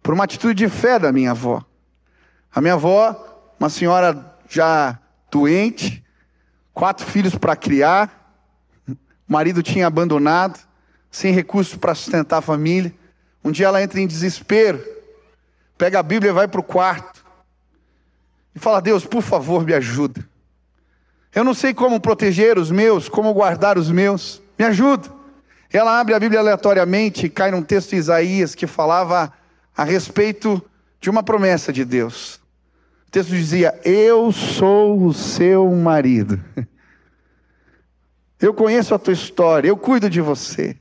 por 0.04 0.14
uma 0.14 0.24
atitude 0.26 0.54
de 0.54 0.70
fé 0.70 1.00
da 1.00 1.12
minha 1.12 1.32
avó. 1.32 1.66
A 2.54 2.60
minha 2.60 2.74
avó, 2.74 3.54
uma 3.60 3.70
senhora 3.70 4.36
já 4.50 5.00
doente, 5.32 6.04
quatro 6.74 7.06
filhos 7.06 7.36
para 7.36 7.56
criar, 7.56 8.36
marido 9.28 9.64
tinha 9.64 9.88
abandonado, 9.88 10.60
sem 11.10 11.34
recursos 11.34 11.76
para 11.76 11.96
sustentar 11.96 12.40
a 12.40 12.42
família. 12.42 12.94
Um 13.44 13.52
dia 13.52 13.68
ela 13.68 13.82
entra 13.82 14.00
em 14.00 14.08
desespero, 14.08 14.84
pega 15.78 16.00
a 16.00 16.04
Bíblia 16.04 16.32
e 16.32 16.34
vai 16.34 16.48
para 16.48 16.60
o 16.60 16.64
quarto 16.64 17.24
e 18.54 18.60
fala: 18.60 18.82
Deus, 18.82 19.06
por 19.06 19.22
favor, 19.22 19.66
me 19.66 19.74
ajuda. 19.74 20.30
Eu 21.34 21.46
não 21.46 21.54
sei 21.54 21.74
como 21.74 22.02
proteger 22.02 22.58
os 22.58 22.70
meus, 22.70 23.08
como 23.08 23.34
guardar 23.34 23.78
os 23.78 23.90
meus. 23.90 24.42
Me 24.60 24.66
ajuda. 24.66 25.10
Ela 25.72 25.98
abre 26.02 26.14
a 26.14 26.20
Bíblia 26.20 26.42
aleatoriamente 26.42 27.26
e 27.26 27.30
cai 27.30 27.50
num 27.50 27.64
texto 27.64 27.92
de 27.92 27.96
Isaías 27.96 28.54
que 28.54 28.68
falava 28.68 29.32
a 29.76 29.86
respeito 29.86 30.62
de 31.00 31.10
uma 31.10 31.24
promessa 31.24 31.72
de 31.72 31.86
Deus. 31.86 32.41
O 33.12 33.20
texto 33.20 33.32
dizia: 33.32 33.78
Eu 33.84 34.32
sou 34.32 35.06
o 35.06 35.14
seu 35.14 35.70
marido. 35.70 36.42
Eu 38.40 38.54
conheço 38.54 38.96
a 38.96 38.98
tua 38.98 39.12
história, 39.12 39.68
eu 39.68 39.76
cuido 39.76 40.10
de 40.10 40.22
você. 40.22 40.78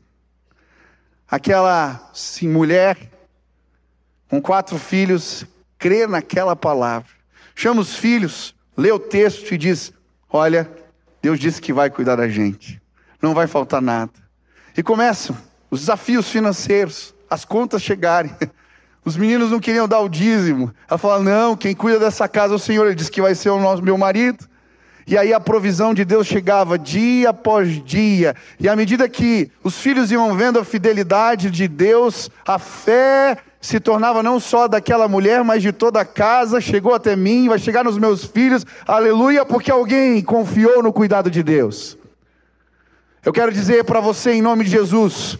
Aquela 1.28 2.10
sim, 2.14 2.48
mulher 2.48 2.96
com 4.28 4.40
quatro 4.40 4.78
filhos 4.78 5.44
crê 5.76 6.06
naquela 6.06 6.54
palavra. 6.54 7.10
Chama 7.54 7.80
os 7.80 7.96
filhos, 7.96 8.54
lê 8.76 8.92
o 8.92 8.98
texto 9.00 9.52
e 9.52 9.58
diz: 9.58 9.92
Olha, 10.30 10.70
Deus 11.20 11.38
disse 11.38 11.60
que 11.60 11.72
vai 11.72 11.90
cuidar 11.90 12.14
da 12.14 12.28
gente, 12.28 12.80
não 13.20 13.34
vai 13.34 13.48
faltar 13.48 13.82
nada. 13.82 14.12
E 14.76 14.84
começam 14.84 15.36
os 15.68 15.80
desafios 15.80 16.30
financeiros, 16.30 17.12
as 17.28 17.44
contas 17.44 17.82
chegarem. 17.82 18.30
Os 19.10 19.16
meninos 19.16 19.50
não 19.50 19.58
queriam 19.58 19.88
dar 19.88 19.98
o 19.98 20.08
dízimo. 20.08 20.72
Ela 20.88 20.96
fala: 20.96 21.18
Não, 21.18 21.56
quem 21.56 21.74
cuida 21.74 21.98
dessa 21.98 22.28
casa 22.28 22.54
é 22.54 22.56
o 22.56 22.60
Senhor. 22.60 22.86
Ele 22.86 22.94
disse 22.94 23.10
que 23.10 23.20
vai 23.20 23.34
ser 23.34 23.50
o 23.50 23.58
nosso, 23.58 23.82
meu 23.82 23.98
marido. 23.98 24.48
E 25.04 25.18
aí 25.18 25.34
a 25.34 25.40
provisão 25.40 25.92
de 25.92 26.04
Deus 26.04 26.28
chegava 26.28 26.78
dia 26.78 27.30
após 27.30 27.84
dia. 27.84 28.36
E 28.60 28.68
à 28.68 28.76
medida 28.76 29.08
que 29.08 29.50
os 29.64 29.80
filhos 29.80 30.12
iam 30.12 30.36
vendo 30.36 30.60
a 30.60 30.64
fidelidade 30.64 31.50
de 31.50 31.66
Deus, 31.66 32.30
a 32.46 32.56
fé 32.56 33.38
se 33.60 33.80
tornava 33.80 34.22
não 34.22 34.38
só 34.38 34.68
daquela 34.68 35.08
mulher, 35.08 35.42
mas 35.42 35.60
de 35.60 35.72
toda 35.72 36.00
a 36.00 36.04
casa, 36.04 36.60
chegou 36.60 36.94
até 36.94 37.16
mim, 37.16 37.48
vai 37.48 37.58
chegar 37.58 37.82
nos 37.82 37.98
meus 37.98 38.24
filhos, 38.24 38.64
aleluia, 38.86 39.44
porque 39.44 39.72
alguém 39.72 40.22
confiou 40.22 40.84
no 40.84 40.92
cuidado 40.92 41.28
de 41.28 41.42
Deus. 41.42 41.98
Eu 43.24 43.32
quero 43.32 43.50
dizer 43.50 43.82
para 43.82 43.98
você, 43.98 44.34
em 44.34 44.40
nome 44.40 44.62
de 44.62 44.70
Jesus, 44.70 45.36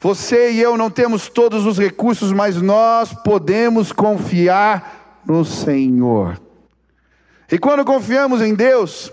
você 0.00 0.52
e 0.52 0.60
eu 0.60 0.78
não 0.78 0.90
temos 0.90 1.28
todos 1.28 1.66
os 1.66 1.78
recursos, 1.78 2.32
mas 2.32 2.56
nós 2.56 3.12
podemos 3.12 3.92
confiar 3.92 5.20
no 5.26 5.44
Senhor. 5.44 6.40
E 7.52 7.58
quando 7.58 7.84
confiamos 7.84 8.40
em 8.40 8.54
Deus, 8.54 9.12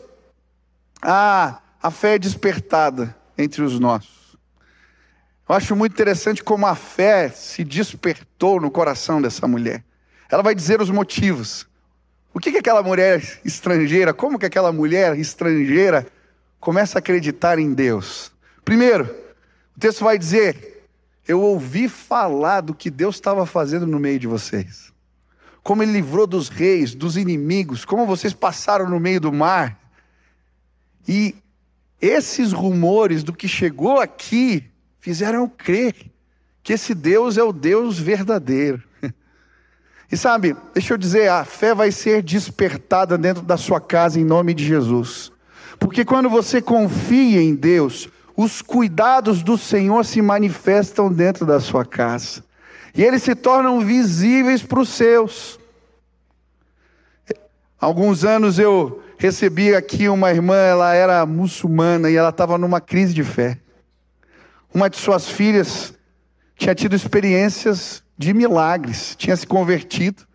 a, 1.01 1.59
a 1.83 1.91
fé 1.91 2.15
é 2.15 2.19
despertada 2.19 3.13
entre 3.37 3.61
os 3.61 3.77
nossos. 3.77 4.37
Eu 5.49 5.55
acho 5.55 5.75
muito 5.75 5.91
interessante 5.91 6.41
como 6.41 6.65
a 6.65 6.75
fé 6.75 7.29
se 7.29 7.65
despertou 7.65 8.61
no 8.61 8.71
coração 8.71 9.21
dessa 9.21 9.45
mulher. 9.45 9.83
Ela 10.31 10.43
vai 10.43 10.55
dizer 10.55 10.79
os 10.81 10.89
motivos. 10.89 11.67
O 12.33 12.39
que, 12.39 12.51
que 12.51 12.59
aquela 12.59 12.81
mulher 12.81 13.41
estrangeira, 13.43 14.13
como 14.13 14.39
que 14.39 14.45
aquela 14.45 14.71
mulher 14.71 15.17
estrangeira 15.19 16.07
começa 16.61 16.97
a 16.97 16.99
acreditar 16.99 17.59
em 17.59 17.73
Deus? 17.73 18.31
Primeiro, 18.63 19.05
o 19.75 19.79
texto 19.79 20.03
vai 20.03 20.17
dizer: 20.17 20.76
Eu 21.27 21.41
ouvi 21.41 21.89
falar 21.89 22.61
do 22.61 22.73
que 22.73 22.89
Deus 22.89 23.15
estava 23.15 23.45
fazendo 23.45 23.85
no 23.85 23.99
meio 23.99 24.19
de 24.19 24.27
vocês. 24.27 24.93
Como 25.61 25.83
Ele 25.83 25.91
livrou 25.91 26.25
dos 26.25 26.47
reis, 26.47 26.95
dos 26.95 27.17
inimigos, 27.17 27.83
como 27.83 28.05
vocês 28.05 28.33
passaram 28.33 28.89
no 28.89 28.99
meio 28.99 29.19
do 29.19 29.33
mar. 29.33 29.77
E 31.07 31.35
esses 32.01 32.53
rumores 32.53 33.23
do 33.23 33.33
que 33.33 33.47
chegou 33.47 33.99
aqui 33.99 34.63
fizeram 34.99 35.47
crer 35.47 35.95
que 36.63 36.73
esse 36.73 36.93
Deus 36.93 37.37
é 37.37 37.43
o 37.43 37.53
Deus 37.53 37.97
verdadeiro. 37.97 38.83
E 40.11 40.15
sabe, 40.15 40.55
deixa 40.73 40.93
eu 40.93 40.97
dizer, 40.97 41.29
a 41.29 41.43
fé 41.43 41.75
vai 41.75 41.91
ser 41.91 42.23
despertada 42.23 43.17
dentro 43.17 43.43
da 43.43 43.57
sua 43.57 43.81
casa 43.81 44.17
em 44.19 44.23
nome 44.23 44.53
de 44.53 44.65
Jesus. 44.65 45.31
Porque 45.79 46.05
quando 46.05 46.29
você 46.29 46.61
confia 46.61 47.41
em 47.41 47.53
Deus, 47.53 48.09
os 48.37 48.61
cuidados 48.61 49.41
do 49.41 49.57
Senhor 49.57 50.05
se 50.05 50.21
manifestam 50.21 51.11
dentro 51.11 51.43
da 51.43 51.59
sua 51.59 51.83
casa. 51.83 52.43
E 52.93 53.03
eles 53.03 53.23
se 53.23 53.33
tornam 53.33 53.79
visíveis 53.79 54.61
para 54.61 54.79
os 54.79 54.89
seus. 54.89 55.59
Alguns 57.79 58.23
anos 58.23 58.59
eu 58.59 59.03
recebi 59.17 59.73
aqui 59.73 60.07
uma 60.07 60.29
irmã, 60.29 60.55
ela 60.55 60.93
era 60.93 61.25
muçulmana 61.25 62.11
e 62.11 62.15
ela 62.15 62.29
estava 62.29 62.59
numa 62.59 62.79
crise 62.79 63.11
de 63.11 63.23
fé. 63.23 63.59
Uma 64.71 64.87
de 64.87 64.97
suas 64.97 65.27
filhas 65.27 65.93
tinha 66.55 66.75
tido 66.75 66.95
experiências 66.95 68.03
de 68.15 68.35
milagres, 68.35 69.15
tinha 69.15 69.35
se 69.35 69.47
convertido. 69.47 70.27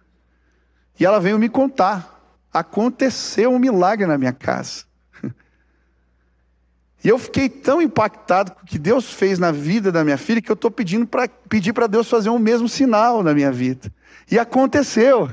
E 0.98 1.06
ela 1.06 1.20
veio 1.20 1.38
me 1.38 1.48
contar. 1.48 2.20
Aconteceu 2.52 3.52
um 3.52 3.58
milagre 3.60 4.06
na 4.06 4.18
minha 4.18 4.32
casa. 4.32 4.84
E 7.04 7.08
eu 7.08 7.18
fiquei 7.18 7.48
tão 7.48 7.82
impactado 7.82 8.52
com 8.52 8.62
o 8.62 8.66
que 8.66 8.78
Deus 8.78 9.12
fez 9.12 9.38
na 9.38 9.50
vida 9.50 9.90
da 9.90 10.04
minha 10.04 10.16
filha 10.16 10.40
que 10.40 10.50
eu 10.50 10.54
estou 10.54 10.70
pedindo 10.70 11.06
para 11.06 11.28
pedir 11.48 11.72
para 11.72 11.86
Deus 11.86 12.08
fazer 12.08 12.30
o 12.30 12.38
mesmo 12.38 12.68
sinal 12.68 13.22
na 13.22 13.34
minha 13.34 13.50
vida. 13.50 13.92
E 14.30 14.38
aconteceu. 14.38 15.28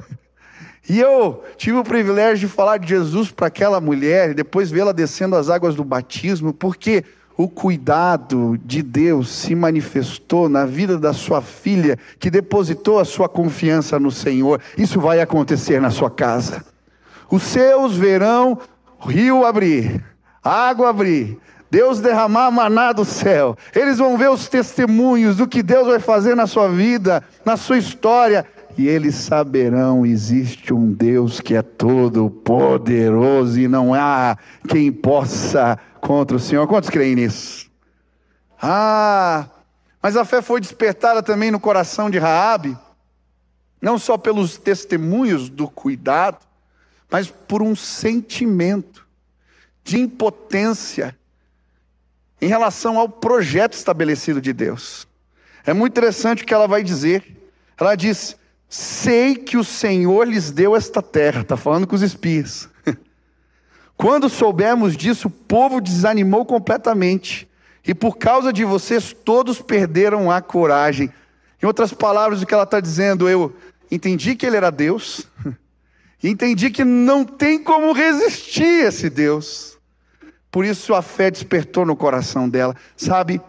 E 0.89 0.99
eu 0.99 1.43
tive 1.55 1.77
o 1.77 1.83
privilégio 1.83 2.47
de 2.47 2.53
falar 2.53 2.77
de 2.77 2.87
Jesus 2.87 3.31
para 3.31 3.47
aquela 3.47 3.79
mulher 3.79 4.31
e 4.31 4.33
depois 4.33 4.71
vê-la 4.71 4.91
descendo 4.91 5.35
as 5.35 5.47
águas 5.47 5.75
do 5.75 5.83
batismo, 5.83 6.51
porque 6.51 7.05
o 7.37 7.47
cuidado 7.47 8.59
de 8.65 8.81
Deus 8.81 9.29
se 9.29 9.53
manifestou 9.53 10.49
na 10.49 10.65
vida 10.65 10.97
da 10.97 11.13
sua 11.13 11.41
filha, 11.41 11.97
que 12.19 12.31
depositou 12.31 12.99
a 12.99 13.05
sua 13.05 13.29
confiança 13.29 13.99
no 13.99 14.09
Senhor. 14.09 14.59
Isso 14.77 14.99
vai 14.99 15.21
acontecer 15.21 15.79
na 15.79 15.91
sua 15.91 16.09
casa. 16.09 16.65
Os 17.29 17.43
seus 17.43 17.95
verão 17.95 18.57
rio 18.99 19.45
abrir, 19.45 20.03
água 20.43 20.89
abrir, 20.89 21.39
Deus 21.71 21.99
derramar 21.99 22.49
maná 22.49 22.91
do 22.91 23.05
céu. 23.05 23.55
Eles 23.75 23.99
vão 23.99 24.17
ver 24.17 24.29
os 24.29 24.47
testemunhos 24.47 25.37
do 25.37 25.47
que 25.47 25.61
Deus 25.61 25.87
vai 25.87 25.99
fazer 25.99 26.35
na 26.35 26.47
sua 26.47 26.67
vida, 26.67 27.23
na 27.45 27.55
sua 27.55 27.77
história. 27.77 28.45
E 28.77 28.87
eles 28.87 29.15
saberão: 29.15 30.05
existe 30.05 30.73
um 30.73 30.91
Deus 30.91 31.39
que 31.39 31.55
é 31.55 31.61
todo 31.61 32.29
poderoso 32.29 33.59
e 33.59 33.67
não 33.67 33.93
há 33.93 34.37
quem 34.67 34.91
possa 34.91 35.77
contra 36.01 36.37
o 36.37 36.39
Senhor. 36.39 36.67
Quantos 36.67 36.89
creem 36.89 37.15
nisso? 37.15 37.69
Ah, 38.61 39.45
mas 40.01 40.17
a 40.17 40.25
fé 40.25 40.41
foi 40.41 40.59
despertada 40.59 41.21
também 41.21 41.51
no 41.51 41.59
coração 41.59 42.09
de 42.09 42.17
Raabe, 42.17 42.77
não 43.81 43.97
só 43.97 44.17
pelos 44.17 44.57
testemunhos 44.57 45.49
do 45.49 45.67
cuidado, 45.67 46.39
mas 47.11 47.29
por 47.29 47.61
um 47.61 47.75
sentimento 47.75 49.07
de 49.83 49.99
impotência 49.99 51.15
em 52.41 52.47
relação 52.47 52.97
ao 52.97 53.09
projeto 53.09 53.73
estabelecido 53.73 54.41
de 54.41 54.53
Deus. 54.53 55.07
É 55.65 55.73
muito 55.73 55.93
interessante 55.93 56.43
o 56.43 56.45
que 56.45 56.53
ela 56.53 56.67
vai 56.67 56.83
dizer. 56.83 57.23
Ela 57.77 57.95
diz: 57.95 58.35
Sei 58.69 59.35
que 59.35 59.57
o 59.57 59.63
Senhor 59.63 60.27
lhes 60.27 60.51
deu 60.51 60.75
esta 60.75 61.01
terra, 61.01 61.41
está 61.41 61.57
falando 61.57 61.87
com 61.87 61.95
os 61.95 62.01
espias. 62.01 62.69
Quando 63.97 64.29
soubemos 64.29 64.95
disso, 64.95 65.27
o 65.27 65.31
povo 65.31 65.81
desanimou 65.81 66.45
completamente. 66.45 67.49
E 67.85 67.95
por 67.95 68.17
causa 68.17 68.53
de 68.53 68.63
vocês, 68.63 69.11
todos 69.11 69.61
perderam 69.61 70.29
a 70.29 70.41
coragem. 70.41 71.11
Em 71.61 71.65
outras 71.65 71.91
palavras, 71.91 72.41
o 72.41 72.45
que 72.45 72.53
ela 72.53 72.63
está 72.63 72.79
dizendo, 72.79 73.27
eu 73.27 73.55
entendi 73.89 74.35
que 74.35 74.45
ele 74.45 74.57
era 74.57 74.69
Deus, 74.69 75.27
e 76.21 76.29
entendi 76.29 76.69
que 76.69 76.83
não 76.83 77.25
tem 77.25 77.61
como 77.63 77.91
resistir 77.91 78.85
a 78.85 78.89
esse 78.89 79.09
Deus. 79.09 79.78
Por 80.51 80.65
isso 80.65 80.93
a 80.93 81.01
fé 81.01 81.29
despertou 81.29 81.85
no 81.85 81.95
coração 81.95 82.49
dela. 82.49 82.75
Sabe 82.97 83.39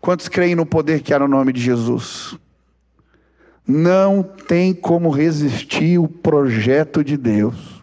quantos 0.00 0.28
creem 0.28 0.54
no 0.54 0.64
poder 0.64 1.02
que 1.02 1.12
há 1.12 1.18
no 1.18 1.28
nome 1.28 1.52
de 1.52 1.60
Jesus? 1.60 2.36
Não 3.66 4.22
tem 4.22 4.74
como 4.74 5.10
resistir 5.10 5.98
o 5.98 6.08
projeto 6.08 7.04
de 7.04 7.16
Deus. 7.16 7.82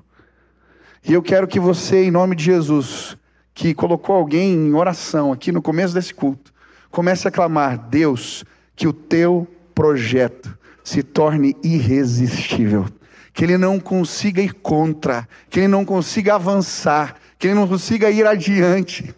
E 1.03 1.13
eu 1.13 1.21
quero 1.21 1.47
que 1.47 1.59
você, 1.59 2.03
em 2.03 2.11
nome 2.11 2.35
de 2.35 2.43
Jesus, 2.43 3.15
que 3.53 3.73
colocou 3.73 4.15
alguém 4.15 4.53
em 4.53 4.73
oração 4.73 5.31
aqui 5.31 5.51
no 5.51 5.61
começo 5.61 5.93
desse 5.93 6.13
culto, 6.13 6.53
comece 6.91 7.27
a 7.27 7.31
clamar: 7.31 7.77
Deus, 7.89 8.43
que 8.75 8.87
o 8.87 8.93
teu 8.93 9.47
projeto 9.73 10.57
se 10.83 11.03
torne 11.03 11.55
irresistível, 11.63 12.85
que 13.33 13.43
ele 13.43 13.57
não 13.57 13.79
consiga 13.79 14.41
ir 14.41 14.53
contra, 14.53 15.27
que 15.49 15.59
ele 15.59 15.67
não 15.67 15.85
consiga 15.85 16.35
avançar, 16.35 17.15
que 17.39 17.47
ele 17.47 17.53
não 17.53 17.67
consiga 17.67 18.11
ir 18.11 18.27
adiante. 18.27 19.15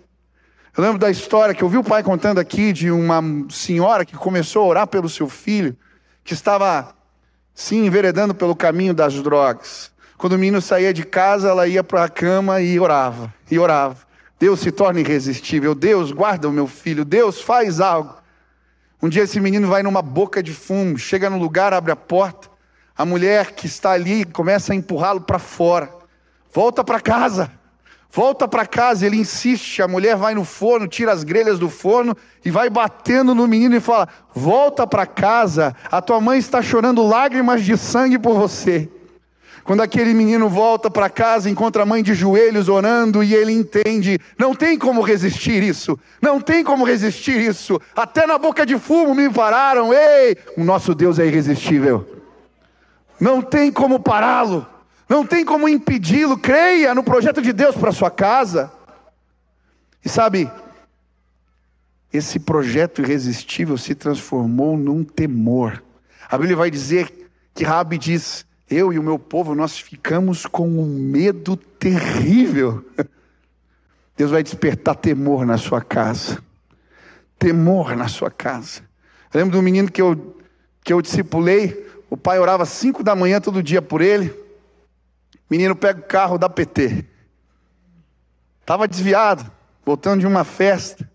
Eu 0.78 0.84
lembro 0.84 1.00
da 1.00 1.10
história 1.10 1.56
que 1.56 1.64
eu 1.64 1.68
vi 1.68 1.78
o 1.78 1.84
pai 1.84 2.04
contando 2.04 2.40
aqui 2.40 2.72
de 2.72 2.92
uma 2.92 3.20
senhora 3.50 4.06
que 4.06 4.16
começou 4.16 4.64
a 4.64 4.68
orar 4.68 4.88
pelo 4.88 5.10
seu 5.10 5.28
filho, 5.28 5.76
que 6.24 6.34
estava 6.34 6.96
se 7.54 7.76
enveredando 7.76 8.36
pelo 8.36 8.56
caminho 8.56 8.94
das 8.94 9.16
drogas. 9.16 9.92
Quando 10.18 10.34
o 10.34 10.38
menino 10.38 10.62
saía 10.62 10.94
de 10.94 11.04
casa, 11.04 11.50
ela 11.50 11.68
ia 11.68 11.84
para 11.84 12.04
a 12.04 12.10
cama 12.10 12.62
e 12.62 12.80
orava, 12.80 13.34
e 13.50 13.58
orava. 13.58 13.98
Deus 14.40 14.60
se 14.60 14.72
torna 14.72 15.00
irresistível. 15.00 15.74
Deus 15.74 16.12
guarda 16.12 16.48
o 16.48 16.52
meu 16.52 16.68
filho. 16.68 17.04
Deus 17.04 17.42
faz 17.42 17.80
algo. 17.80 18.16
Um 19.02 19.10
dia 19.10 19.24
esse 19.24 19.40
menino 19.40 19.68
vai 19.68 19.82
numa 19.82 20.04
boca 20.04 20.44
de 20.44 20.54
fumo, 20.54 20.96
chega 20.98 21.28
no 21.28 21.40
lugar, 21.40 21.74
abre 21.74 21.92
a 21.92 21.96
porta. 21.96 22.50
A 22.96 23.04
mulher 23.04 23.54
que 23.54 23.66
está 23.66 23.92
ali 23.92 24.26
começa 24.26 24.74
a 24.74 24.76
empurrá-lo 24.76 25.22
para 25.22 25.40
fora. 25.40 25.92
Volta 26.54 26.84
para 26.84 27.00
casa. 27.00 27.61
Volta 28.14 28.46
para 28.46 28.66
casa, 28.66 29.06
ele 29.06 29.16
insiste. 29.16 29.82
A 29.82 29.88
mulher 29.88 30.18
vai 30.18 30.36
no 30.36 30.44
forno, 30.44 30.86
tira 30.88 31.14
as 31.14 31.24
grelhas 31.24 31.58
do 31.58 31.70
forno 31.70 32.16
e 32.44 32.52
vai 32.52 32.70
batendo 32.70 33.34
no 33.34 33.48
menino 33.48 33.76
e 33.76 33.80
fala: 33.80 34.08
Volta 34.36 34.86
para 34.86 35.06
casa, 35.06 35.74
a 35.90 36.02
tua 36.02 36.20
mãe 36.20 36.38
está 36.38 36.62
chorando 36.62 37.08
lágrimas 37.08 37.64
de 37.64 37.78
sangue 37.78 38.20
por 38.20 38.36
você. 38.36 38.90
Quando 39.64 39.82
aquele 39.82 40.14
menino 40.14 40.50
volta 40.50 40.90
para 40.90 41.10
casa, 41.10 41.50
encontra 41.50 41.84
a 41.84 41.86
mãe 41.86 42.02
de 42.02 42.14
joelhos 42.14 42.68
orando 42.68 43.24
e 43.24 43.34
ele 43.34 43.54
entende: 43.54 44.20
não 44.38 44.54
tem 44.54 44.78
como 44.78 45.02
resistir 45.02 45.64
isso, 45.64 45.98
não 46.22 46.42
tem 46.42 46.66
como 46.66 46.84
resistir 46.84 47.40
isso. 47.40 47.80
Até 47.96 48.28
na 48.28 48.38
boca 48.38 48.66
de 48.66 48.78
fumo 48.78 49.16
me 49.16 49.30
pararam. 49.30 49.94
Ei, 49.94 50.36
o 50.58 50.64
nosso 50.66 50.94
Deus 50.94 51.18
é 51.18 51.26
irresistível. 51.26 52.06
Não 53.20 53.42
tem 53.42 53.72
como 53.72 54.00
pará-lo, 54.00 54.66
não 55.12 55.26
tem 55.26 55.44
como 55.44 55.68
impedi-lo. 55.68 56.38
Creia 56.38 56.96
no 56.96 57.04
projeto 57.04 57.42
de 57.42 57.52
Deus 57.52 57.76
para 57.76 57.92
sua 57.92 58.10
casa. 58.10 58.72
E 60.04 60.08
sabe, 60.08 60.50
esse 62.14 62.40
projeto 62.40 63.02
irresistível 63.02 63.78
se 63.78 63.94
transformou 63.94 64.78
num 64.78 65.04
temor. 65.04 65.84
A 66.30 66.38
Bíblia 66.38 66.56
vai 66.56 66.72
dizer 66.72 67.30
que 67.54 67.66
Rabi 67.66 67.98
diz: 67.98 68.46
eu 68.70 68.94
e 68.94 68.98
o 68.98 69.04
meu 69.04 69.20
povo, 69.20 69.54
nós 69.54 69.78
ficamos 69.78 70.46
com 70.46 70.66
um 70.66 70.86
medo 70.86 71.58
terrível. 71.58 72.86
Deus 74.16 74.32
vai 74.32 74.42
despertar 74.42 74.96
temor 74.96 75.46
na 75.46 75.58
sua 75.58 75.82
casa. 75.82 76.42
Temor 77.38 77.98
na 77.98 78.08
sua 78.08 78.32
casa. 78.32 78.80
Eu 79.34 79.42
lembro 79.42 79.58
do 79.58 79.62
menino 79.62 79.92
que 79.92 80.02
eu, 80.02 80.38
que 80.82 80.94
eu 80.94 81.02
discipulei, 81.02 81.86
o 82.10 82.16
pai 82.16 82.40
orava 82.40 82.66
cinco 82.66 83.04
da 83.04 83.14
manhã 83.14 83.42
todo 83.42 83.62
dia 83.62 83.82
por 83.82 84.00
ele. 84.00 84.41
Menino 85.52 85.76
pega 85.76 86.00
o 86.00 86.04
carro 86.04 86.38
da 86.38 86.48
PT. 86.48 87.06
Estava 88.62 88.88
desviado, 88.88 89.52
voltando 89.86 90.22
de 90.22 90.26
uma 90.26 90.46
festa. 90.46 91.12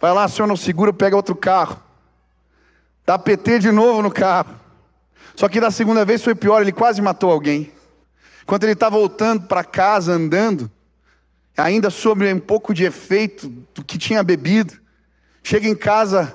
Vai 0.00 0.12
lá, 0.12 0.26
senhor 0.26 0.48
não 0.48 0.56
segura, 0.56 0.92
pega 0.92 1.14
outro 1.14 1.36
carro. 1.36 1.80
Dá 3.06 3.16
PT 3.16 3.60
de 3.60 3.70
novo 3.70 4.02
no 4.02 4.10
carro. 4.10 4.58
Só 5.36 5.48
que 5.48 5.60
da 5.60 5.70
segunda 5.70 6.04
vez 6.04 6.20
foi 6.20 6.34
pior, 6.34 6.62
ele 6.62 6.72
quase 6.72 7.00
matou 7.00 7.30
alguém. 7.30 7.72
Quando 8.44 8.64
ele 8.64 8.72
está 8.72 8.88
voltando 8.88 9.46
para 9.46 9.62
casa 9.62 10.14
andando, 10.14 10.68
ainda 11.56 11.90
sobre 11.90 12.32
um 12.34 12.40
pouco 12.40 12.74
de 12.74 12.82
efeito 12.82 13.48
do 13.72 13.84
que 13.84 13.98
tinha 13.98 14.24
bebido, 14.24 14.74
chega 15.44 15.68
em 15.68 15.76
casa 15.76 16.34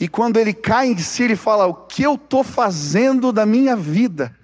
e 0.00 0.08
quando 0.08 0.38
ele 0.38 0.54
cai 0.54 0.86
em 0.86 0.96
si, 0.96 1.24
ele 1.24 1.36
fala: 1.36 1.66
O 1.66 1.74
que 1.74 2.02
eu 2.02 2.14
estou 2.14 2.42
fazendo 2.42 3.30
da 3.30 3.44
minha 3.44 3.76
vida? 3.76 4.34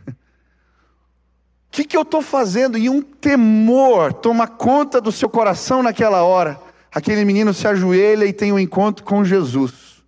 O 1.70 1.72
que, 1.72 1.84
que 1.84 1.96
eu 1.96 2.02
estou 2.02 2.20
fazendo? 2.20 2.76
E 2.76 2.90
um 2.90 3.00
temor 3.00 4.12
toma 4.12 4.48
conta 4.48 5.00
do 5.00 5.12
seu 5.12 5.28
coração 5.28 5.84
naquela 5.84 6.24
hora. 6.24 6.60
Aquele 6.92 7.24
menino 7.24 7.54
se 7.54 7.68
ajoelha 7.68 8.24
e 8.24 8.32
tem 8.32 8.52
um 8.52 8.58
encontro 8.58 9.04
com 9.04 9.24
Jesus. 9.24 10.02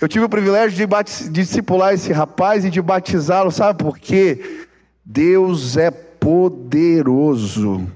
Eu 0.00 0.06
tive 0.06 0.24
o 0.24 0.28
privilégio 0.28 0.78
de, 0.78 1.24
de 1.24 1.30
discipular 1.30 1.92
esse 1.92 2.12
rapaz 2.12 2.64
e 2.64 2.70
de 2.70 2.80
batizá-lo, 2.80 3.50
sabe 3.50 3.82
por 3.82 3.98
quê? 3.98 4.68
Deus 5.04 5.76
é 5.76 5.90
poderoso. 5.90 7.90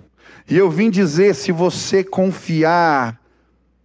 E 0.48 0.58
eu 0.58 0.68
vim 0.68 0.90
dizer: 0.90 1.36
se 1.36 1.52
você 1.52 2.02
confiar, 2.02 3.20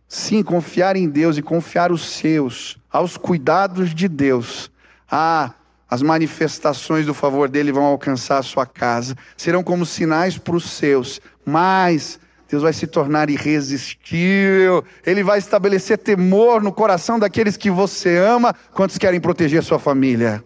sim, 0.07 0.41
confiar 0.41 0.95
em 0.95 1.07
Deus 1.07 1.37
e 1.37 1.43
confiar 1.43 1.91
os 1.91 2.09
seus, 2.09 2.75
aos 2.91 3.17
cuidados 3.17 3.93
de 3.93 4.07
Deus, 4.07 4.71
ah, 5.11 5.53
as 5.89 6.01
manifestações 6.01 7.05
do 7.05 7.13
favor 7.13 7.47
dele 7.47 7.71
vão 7.71 7.83
alcançar 7.83 8.39
a 8.39 8.43
sua 8.43 8.65
casa, 8.65 9.15
serão 9.37 9.63
como 9.63 9.85
sinais 9.85 10.37
para 10.37 10.55
os 10.55 10.69
seus, 10.71 11.21
mas 11.45 12.19
Deus 12.49 12.63
vai 12.63 12.73
se 12.73 12.87
tornar 12.87 13.29
irresistível, 13.29 14.83
Ele 15.05 15.23
vai 15.23 15.37
estabelecer 15.37 15.97
temor 15.97 16.61
no 16.61 16.71
coração 16.71 17.19
daqueles 17.19 17.57
que 17.57 17.69
você 17.69 18.17
ama, 18.17 18.53
quantos 18.73 18.97
querem 18.97 19.19
proteger 19.19 19.63
sua 19.63 19.79
família. 19.79 20.43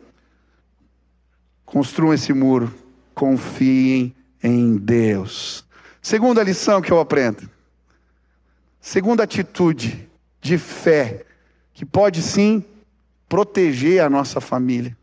Construam 1.65 2.13
esse 2.13 2.33
muro, 2.33 2.73
confiem 3.13 4.15
em 4.43 4.77
Deus. 4.77 5.65
Segunda 6.01 6.43
lição 6.43 6.81
que 6.81 6.91
eu 6.91 6.99
aprendo, 6.99 7.49
segunda 8.81 9.23
atitude 9.23 10.09
de 10.41 10.57
fé, 10.57 11.25
que 11.73 11.85
pode 11.85 12.21
sim 12.21 12.63
proteger 13.27 14.01
a 14.01 14.09
nossa 14.09 14.41
família. 14.41 14.98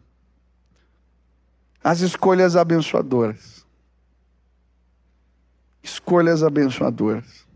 As 1.86 2.00
escolhas 2.00 2.56
abençoadoras 2.56 3.56
escolhas 5.86 6.42
abençoadoras. 6.42 7.46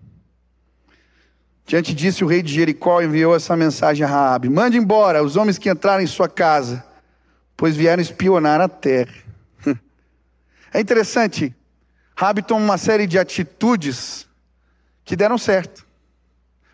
Diante 1.67 1.95
disso, 1.95 2.25
o 2.25 2.29
rei 2.29 2.43
de 2.43 2.53
Jericó 2.53 3.01
enviou 3.03 3.35
essa 3.35 3.57
mensagem 3.57 4.05
a 4.05 4.09
Raabe: 4.09 4.49
Mande 4.49 4.77
embora 4.77 5.23
os 5.23 5.37
homens 5.37 5.59
que 5.59 5.71
entraram 5.71 6.03
em 6.03 6.07
sua 6.07 6.29
casa, 6.29 6.85
pois 7.57 7.77
vieram 7.77 8.03
espionar 8.03 8.61
a 8.61 8.69
terra. 8.69 9.15
É 10.73 10.81
interessante, 10.81 11.53
Raabe 12.15 12.43
toma 12.43 12.65
uma 12.65 12.79
série 12.79 13.05
de 13.05 13.19
atitudes 13.19 14.25
que 15.05 15.17
deram 15.17 15.37
certo. 15.37 15.85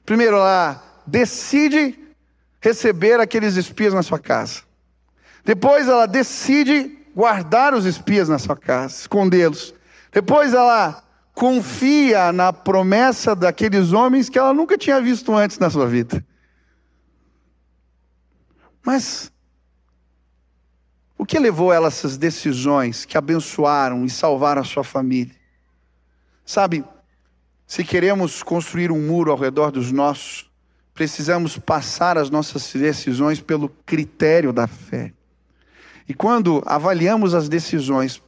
Primeiro, 0.05 0.37
ela 0.37 0.83
decide 1.07 1.99
receber 2.61 3.19
aqueles 3.21 3.57
espias 3.57 3.95
na 3.95 4.03
sua 4.03 4.19
casa. 4.19 4.61
Depois, 5.47 5.88
ela 5.88 6.05
decide 6.05 7.06
guardar 7.16 7.72
os 7.72 7.87
espias 7.87 8.29
na 8.29 8.38
sua 8.38 8.55
casa, 8.55 8.94
escondê-los. 8.94 9.72
Depois, 10.12 10.52
ela 10.52 11.02
confia 11.33 12.31
na 12.31 12.52
promessa 12.52 13.35
daqueles 13.35 13.94
homens 13.94 14.29
que 14.29 14.38
ela 14.38 14.52
nunca 14.52 14.76
tinha 14.76 15.00
visto 15.00 15.35
antes 15.35 15.59
na 15.59 15.70
sua 15.70 15.87
vida. 15.87 16.22
Mas 18.85 19.33
o 21.16 21.24
que 21.24 21.38
levou 21.38 21.72
ela 21.72 21.87
a 21.87 21.88
essas 21.88 22.18
decisões 22.18 23.07
que 23.07 23.16
abençoaram 23.16 24.05
e 24.05 24.11
salvaram 24.11 24.61
a 24.61 24.64
sua 24.64 24.85
família? 24.85 25.35
Sabe, 26.44 26.85
se 27.66 27.83
queremos 27.83 28.42
construir 28.42 28.92
um 28.92 29.00
muro 29.00 29.33
ao 29.33 29.38
redor 29.38 29.72
dos 29.72 29.90
nossos, 29.90 30.50
precisamos 30.92 31.57
passar 31.57 32.18
as 32.18 32.29
nossas 32.29 32.70
decisões 32.74 33.40
pelo 33.40 33.70
critério 33.87 34.52
da 34.52 34.66
fé. 34.66 35.15
E 36.09 36.14
quando 36.14 36.62
avaliamos 36.66 37.35
as 37.35 37.49
decisões 37.49 38.23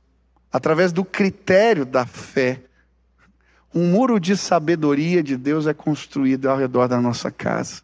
através 0.53 0.93
do 0.93 1.05
critério 1.05 1.85
da 1.85 2.07
fé, 2.07 2.63
um 3.75 3.91
muro 3.91 4.19
de 4.19 4.37
sabedoria 4.37 5.23
de 5.23 5.37
Deus 5.37 5.67
é 5.67 5.75
construído 5.75 6.49
ao 6.49 6.57
redor 6.57 6.89
da 6.89 7.01
nossa 7.01 7.31
casa. 7.31 7.83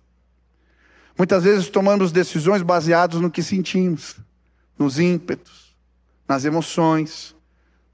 Muitas 1.16 1.44
vezes 1.44 1.68
tomamos 1.68 2.10
decisões 2.10 2.62
baseadas 2.62 3.20
no 3.20 3.30
que 3.30 3.42
sentimos, 3.42 4.16
nos 4.76 4.98
ímpetos, 4.98 5.76
nas 6.26 6.44
emoções, 6.44 7.36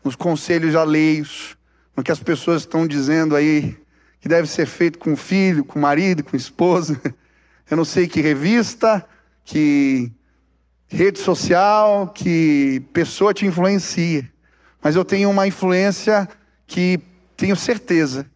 nos 0.03 0.17
conselhos 0.17 0.75
alheios, 0.75 1.57
no 1.95 2.03
que 2.03 2.13
as 2.13 2.21
pessoas 2.21 2.63
estão 2.63 2.87
dizendo 2.87 3.37
aí 3.37 3.77
que 4.21 4.29
deve 4.29 4.49
ser 4.49 4.67
feito 4.67 4.99
com 4.99 5.13
o 5.13 5.17
filho, 5.17 5.65
com 5.65 5.79
o 5.79 5.83
marido, 5.83 6.23
com 6.23 6.35
a 6.35 6.39
esposa. 6.39 7.01
Eu 7.71 7.77
não 7.77 7.85
sei 7.85 8.09
que 8.09 8.21
revista, 8.21 9.07
que 9.45 10.11
rede 10.91 11.21
social, 11.21 12.09
que 12.09 12.83
pessoa 12.93 13.33
te 13.33 13.47
influencia. 13.47 14.29
Mas 14.83 14.97
eu 14.97 15.05
tenho 15.05 15.31
uma 15.31 15.47
influência 15.47 16.29
que 16.67 17.01
tenho 17.37 17.55
certeza 17.55 18.27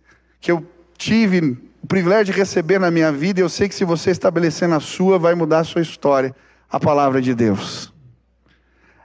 que 0.41 0.51
eu 0.53 0.65
tive 0.97 1.59
o 1.83 1.87
privilégio 1.87 2.33
de 2.33 2.39
receber 2.39 2.79
na 2.79 2.91
minha 2.91 3.11
vida, 3.11 3.41
e 3.41 3.43
eu 3.43 3.49
sei 3.49 3.69
que 3.69 3.75
se 3.75 3.85
você 3.85 4.11
estabelecer 4.11 4.69
na 4.69 4.79
sua, 4.79 5.19
vai 5.19 5.35
mudar 5.35 5.61
a 5.61 5.65
sua 5.65 5.83
história. 5.83 6.35
A 6.71 6.81
palavra 6.81 7.23
de 7.23 7.35
Deus. 7.35 7.93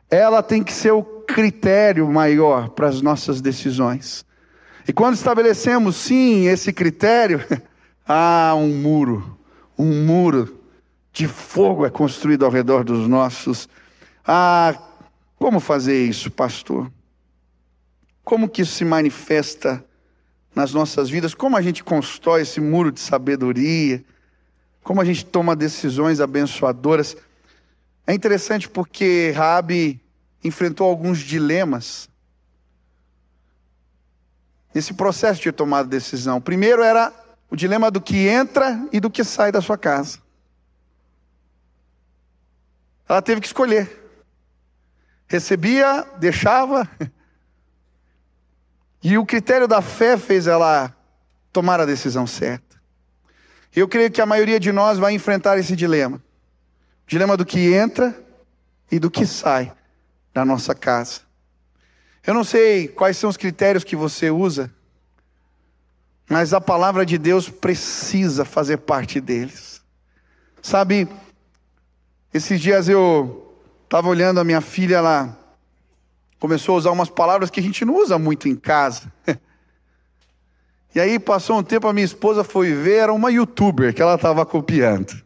Ela 0.10 0.42
tem 0.42 0.64
que 0.64 0.74
ser 0.74 0.92
o 0.92 1.04
critério 1.04 2.08
maior 2.12 2.70
para 2.70 2.88
as 2.88 3.02
nossas 3.02 3.42
decisões. 3.42 4.26
E 4.88 4.94
quando 4.94 5.16
estabelecemos 5.16 5.96
sim 5.96 6.48
esse 6.48 6.74
critério, 6.74 7.42
há 8.08 8.54
um 8.56 8.70
muro, 8.70 9.38
um 9.78 10.04
muro 10.04 10.59
de 11.20 11.28
fogo 11.28 11.86
é 11.86 11.90
construído 11.90 12.46
ao 12.46 12.52
redor 12.52 12.86
dos 12.86 13.06
nossos. 13.06 13.68
Ah, 14.26 14.74
como 15.38 15.60
fazer 15.60 16.06
isso, 16.06 16.32
pastor? 16.32 16.90
Como 18.24 18.48
que 18.48 18.62
isso 18.62 18.72
se 18.72 18.86
manifesta 18.86 19.84
nas 20.56 20.74
nossas 20.74 21.10
vidas? 21.10 21.34
Como 21.34 21.58
a 21.58 21.62
gente 21.62 21.84
constrói 21.84 22.44
esse 22.44 22.62
muro 22.62 22.90
de 22.90 23.02
sabedoria? 23.02 24.02
Como 24.82 25.02
a 25.02 25.04
gente 25.04 25.26
toma 25.26 25.58
decisões 25.58 26.22
abençoadoras? 26.22 27.18
É 28.08 28.14
interessante 28.14 28.70
porque 28.70 29.34
Rabi 29.36 30.00
enfrentou 30.42 30.88
alguns 30.88 31.20
dilemas 31.20 32.10
nesse 34.74 34.94
processo 34.94 35.42
de 35.42 35.52
tomada 35.52 35.84
de 35.84 35.98
decisão. 35.98 36.40
Primeiro 36.40 36.82
era 36.82 37.12
o 37.52 37.58
dilema 37.58 37.92
do 37.92 38.00
que 38.00 38.26
entra 38.26 38.88
e 38.94 39.02
do 39.02 39.10
que 39.10 39.26
sai 39.26 39.52
da 39.52 39.60
sua 39.60 39.78
casa. 39.78 40.29
Ela 43.10 43.22
teve 43.24 43.42
que 43.42 43.48
escolher. 43.48 43.92
Recebia, 45.28 46.08
deixava. 46.20 46.88
E 49.02 49.18
o 49.18 49.26
critério 49.26 49.66
da 49.66 49.82
fé 49.82 50.18
fez 50.18 50.46
ela 50.46 50.94
tomar 51.54 51.80
a 51.80 51.86
decisão 51.86 52.28
certa. 52.28 52.78
Eu 53.74 53.88
creio 53.88 54.12
que 54.12 54.20
a 54.20 54.26
maioria 54.26 54.60
de 54.60 54.74
nós 54.74 54.98
vai 54.98 55.14
enfrentar 55.14 55.58
esse 55.58 55.74
dilema. 55.74 56.18
O 56.18 57.08
dilema 57.08 57.38
do 57.38 57.46
que 57.46 57.74
entra 57.74 58.14
e 58.92 59.00
do 59.00 59.10
que 59.10 59.26
sai 59.26 59.72
da 60.34 60.44
nossa 60.44 60.76
casa. 60.76 61.22
Eu 62.28 62.34
não 62.34 62.44
sei 62.44 62.90
quais 62.90 63.16
são 63.16 63.30
os 63.30 63.38
critérios 63.38 63.86
que 63.86 63.96
você 63.96 64.30
usa, 64.30 64.70
mas 66.30 66.54
a 66.54 66.60
palavra 66.60 67.06
de 67.06 67.18
Deus 67.18 67.50
precisa 67.50 68.44
fazer 68.44 68.80
parte 68.80 69.22
deles. 69.22 69.82
Sabe, 70.62 71.08
esses 72.34 72.62
dias 72.62 72.88
eu 72.88 73.56
estava 73.84 74.08
olhando 74.08 74.40
a 74.40 74.44
minha 74.44 74.62
filha, 74.62 74.98
ela 74.98 75.38
começou 76.40 76.76
a 76.76 76.78
usar 76.78 76.92
umas 76.92 77.10
palavras 77.10 77.50
que 77.50 77.60
a 77.60 77.64
gente 77.64 77.84
não 77.84 77.96
usa 77.96 78.18
muito 78.20 78.48
em 78.48 78.56
casa. 78.56 79.12
E 80.94 81.00
aí 81.00 81.20
passou 81.20 81.60
um 81.60 81.62
tempo, 81.62 81.88
a 81.88 81.94
minha 81.94 82.04
esposa 82.04 82.44
foi 82.44 82.74
ver, 82.74 82.96
era 82.96 83.14
uma 83.14 83.32
youtuber 83.32 83.94
que 83.94 84.02
ela 84.02 84.16
estava 84.16 84.44
copiando. 84.44 85.22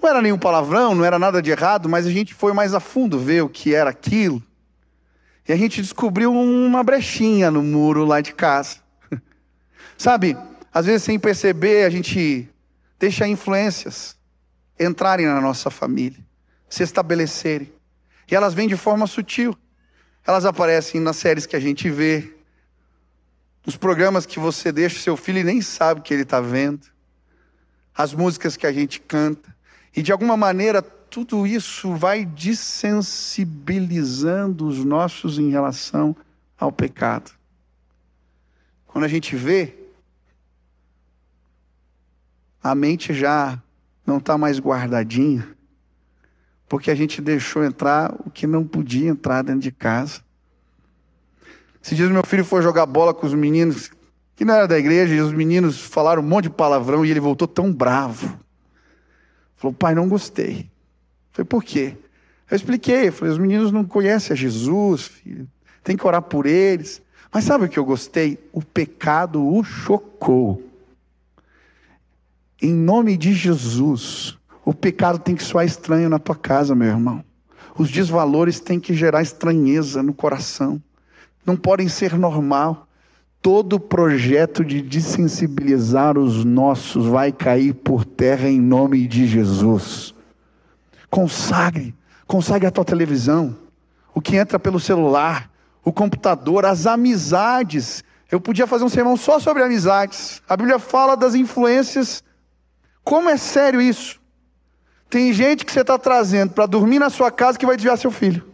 Não 0.00 0.08
era 0.08 0.22
nenhum 0.22 0.38
palavrão, 0.38 0.94
não 0.94 1.04
era 1.04 1.18
nada 1.18 1.42
de 1.42 1.50
errado, 1.50 1.88
mas 1.88 2.06
a 2.06 2.10
gente 2.10 2.32
foi 2.32 2.52
mais 2.52 2.72
a 2.72 2.78
fundo 2.78 3.18
ver 3.18 3.42
o 3.42 3.48
que 3.48 3.74
era 3.74 3.90
aquilo. 3.90 4.40
E 5.48 5.52
a 5.52 5.56
gente 5.56 5.82
descobriu 5.82 6.32
uma 6.32 6.84
brechinha 6.84 7.50
no 7.50 7.64
muro 7.64 8.04
lá 8.04 8.20
de 8.20 8.32
casa. 8.32 8.76
Sabe, 9.98 10.36
às 10.72 10.86
vezes 10.86 11.02
sem 11.02 11.18
perceber, 11.18 11.84
a 11.84 11.90
gente 11.90 12.48
deixa 12.96 13.26
influências 13.26 14.16
entrarem 14.84 15.26
na 15.26 15.40
nossa 15.40 15.70
família, 15.70 16.18
se 16.68 16.82
estabelecerem. 16.82 17.72
E 18.30 18.34
elas 18.34 18.54
vêm 18.54 18.68
de 18.68 18.76
forma 18.76 19.06
sutil. 19.06 19.56
Elas 20.26 20.44
aparecem 20.44 21.00
nas 21.00 21.16
séries 21.16 21.46
que 21.46 21.56
a 21.56 21.60
gente 21.60 21.90
vê, 21.90 22.32
nos 23.64 23.76
programas 23.76 24.26
que 24.26 24.38
você 24.38 24.70
deixa 24.72 24.96
o 24.96 25.00
seu 25.00 25.16
filho 25.16 25.38
e 25.38 25.44
nem 25.44 25.60
sabe 25.60 26.00
que 26.00 26.14
ele 26.14 26.22
está 26.22 26.40
vendo, 26.40 26.86
as 27.94 28.14
músicas 28.14 28.56
que 28.56 28.66
a 28.66 28.72
gente 28.72 29.00
canta. 29.00 29.54
E 29.94 30.00
de 30.02 30.12
alguma 30.12 30.36
maneira 30.36 30.82
tudo 30.82 31.46
isso 31.46 31.94
vai 31.94 32.24
desensibilizando 32.24 34.66
os 34.66 34.82
nossos 34.82 35.38
em 35.38 35.50
relação 35.50 36.16
ao 36.58 36.72
pecado. 36.72 37.30
Quando 38.86 39.04
a 39.04 39.08
gente 39.08 39.36
vê, 39.36 39.74
a 42.62 42.74
mente 42.74 43.12
já 43.12 43.62
não 44.06 44.18
está 44.18 44.36
mais 44.36 44.58
guardadinha, 44.58 45.46
porque 46.68 46.90
a 46.90 46.94
gente 46.94 47.20
deixou 47.20 47.64
entrar 47.64 48.14
o 48.24 48.30
que 48.30 48.46
não 48.46 48.64
podia 48.64 49.08
entrar 49.08 49.42
dentro 49.42 49.60
de 49.60 49.72
casa. 49.72 50.20
Esses 51.82 51.96
dias 51.96 52.10
meu 52.10 52.24
filho 52.24 52.44
foi 52.44 52.62
jogar 52.62 52.86
bola 52.86 53.12
com 53.12 53.26
os 53.26 53.34
meninos, 53.34 53.90
que 54.36 54.44
não 54.44 54.54
era 54.54 54.68
da 54.68 54.78
igreja, 54.78 55.14
e 55.14 55.20
os 55.20 55.32
meninos 55.32 55.80
falaram 55.80 56.22
um 56.22 56.26
monte 56.26 56.44
de 56.44 56.50
palavrão 56.50 57.04
e 57.04 57.10
ele 57.10 57.20
voltou 57.20 57.48
tão 57.48 57.72
bravo. 57.72 58.38
Falou, 59.56 59.74
pai, 59.74 59.94
não 59.94 60.08
gostei. 60.08 60.70
Falei, 61.32 61.46
por 61.46 61.62
quê? 61.62 61.96
Eu 62.50 62.56
expliquei, 62.56 63.10
falei, 63.10 63.32
os 63.32 63.38
meninos 63.38 63.72
não 63.72 63.84
conhecem 63.84 64.32
a 64.34 64.36
Jesus, 64.36 65.06
filho. 65.06 65.48
Tem 65.82 65.96
que 65.96 66.06
orar 66.06 66.22
por 66.22 66.46
eles. 66.46 67.02
Mas 67.32 67.44
sabe 67.44 67.64
o 67.64 67.68
que 67.68 67.78
eu 67.78 67.84
gostei? 67.84 68.38
O 68.52 68.62
pecado 68.62 69.42
o 69.42 69.64
chocou. 69.64 70.71
Em 72.64 72.72
nome 72.72 73.16
de 73.16 73.34
Jesus, 73.34 74.38
o 74.64 74.72
pecado 74.72 75.18
tem 75.18 75.34
que 75.34 75.42
soar 75.42 75.66
estranho 75.66 76.08
na 76.08 76.20
tua 76.20 76.36
casa, 76.36 76.76
meu 76.76 76.86
irmão. 76.86 77.24
Os 77.76 77.90
desvalores 77.90 78.60
têm 78.60 78.78
que 78.78 78.94
gerar 78.94 79.20
estranheza 79.20 80.00
no 80.00 80.14
coração. 80.14 80.80
Não 81.44 81.56
podem 81.56 81.88
ser 81.88 82.16
normal. 82.16 82.86
Todo 83.40 83.80
projeto 83.80 84.64
de 84.64 84.80
desensibilizar 84.80 86.16
os 86.16 86.44
nossos 86.44 87.06
vai 87.06 87.32
cair 87.32 87.74
por 87.74 88.04
terra 88.04 88.48
em 88.48 88.60
nome 88.60 89.08
de 89.08 89.26
Jesus. 89.26 90.14
Consagre, 91.10 91.92
consagre 92.28 92.68
a 92.68 92.70
tua 92.70 92.84
televisão, 92.84 93.56
o 94.14 94.20
que 94.20 94.36
entra 94.36 94.56
pelo 94.56 94.78
celular, 94.78 95.50
o 95.84 95.92
computador, 95.92 96.64
as 96.64 96.86
amizades. 96.86 98.04
Eu 98.30 98.40
podia 98.40 98.68
fazer 98.68 98.84
um 98.84 98.88
sermão 98.88 99.16
só 99.16 99.40
sobre 99.40 99.64
amizades. 99.64 100.40
A 100.48 100.56
Bíblia 100.56 100.78
fala 100.78 101.16
das 101.16 101.34
influências 101.34 102.22
como 103.04 103.28
é 103.28 103.36
sério 103.36 103.80
isso? 103.80 104.20
Tem 105.10 105.32
gente 105.32 105.64
que 105.64 105.72
você 105.72 105.80
está 105.80 105.98
trazendo 105.98 106.52
para 106.52 106.66
dormir 106.66 106.98
na 106.98 107.10
sua 107.10 107.30
casa 107.30 107.58
que 107.58 107.66
vai 107.66 107.76
desviar 107.76 107.98
seu 107.98 108.10
filho. 108.10 108.50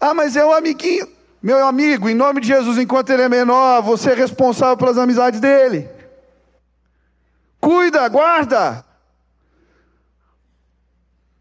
Ah, 0.00 0.14
mas 0.14 0.36
é 0.36 0.44
o 0.44 0.48
um 0.48 0.52
amiguinho. 0.52 1.08
Meu 1.42 1.64
amigo, 1.66 2.08
em 2.08 2.14
nome 2.14 2.40
de 2.40 2.48
Jesus, 2.48 2.78
enquanto 2.78 3.10
ele 3.10 3.22
é 3.22 3.28
menor, 3.28 3.82
você 3.82 4.10
é 4.10 4.14
responsável 4.14 4.76
pelas 4.76 4.98
amizades 4.98 5.38
dele. 5.38 5.88
Cuida, 7.60 8.08
guarda. 8.08 8.84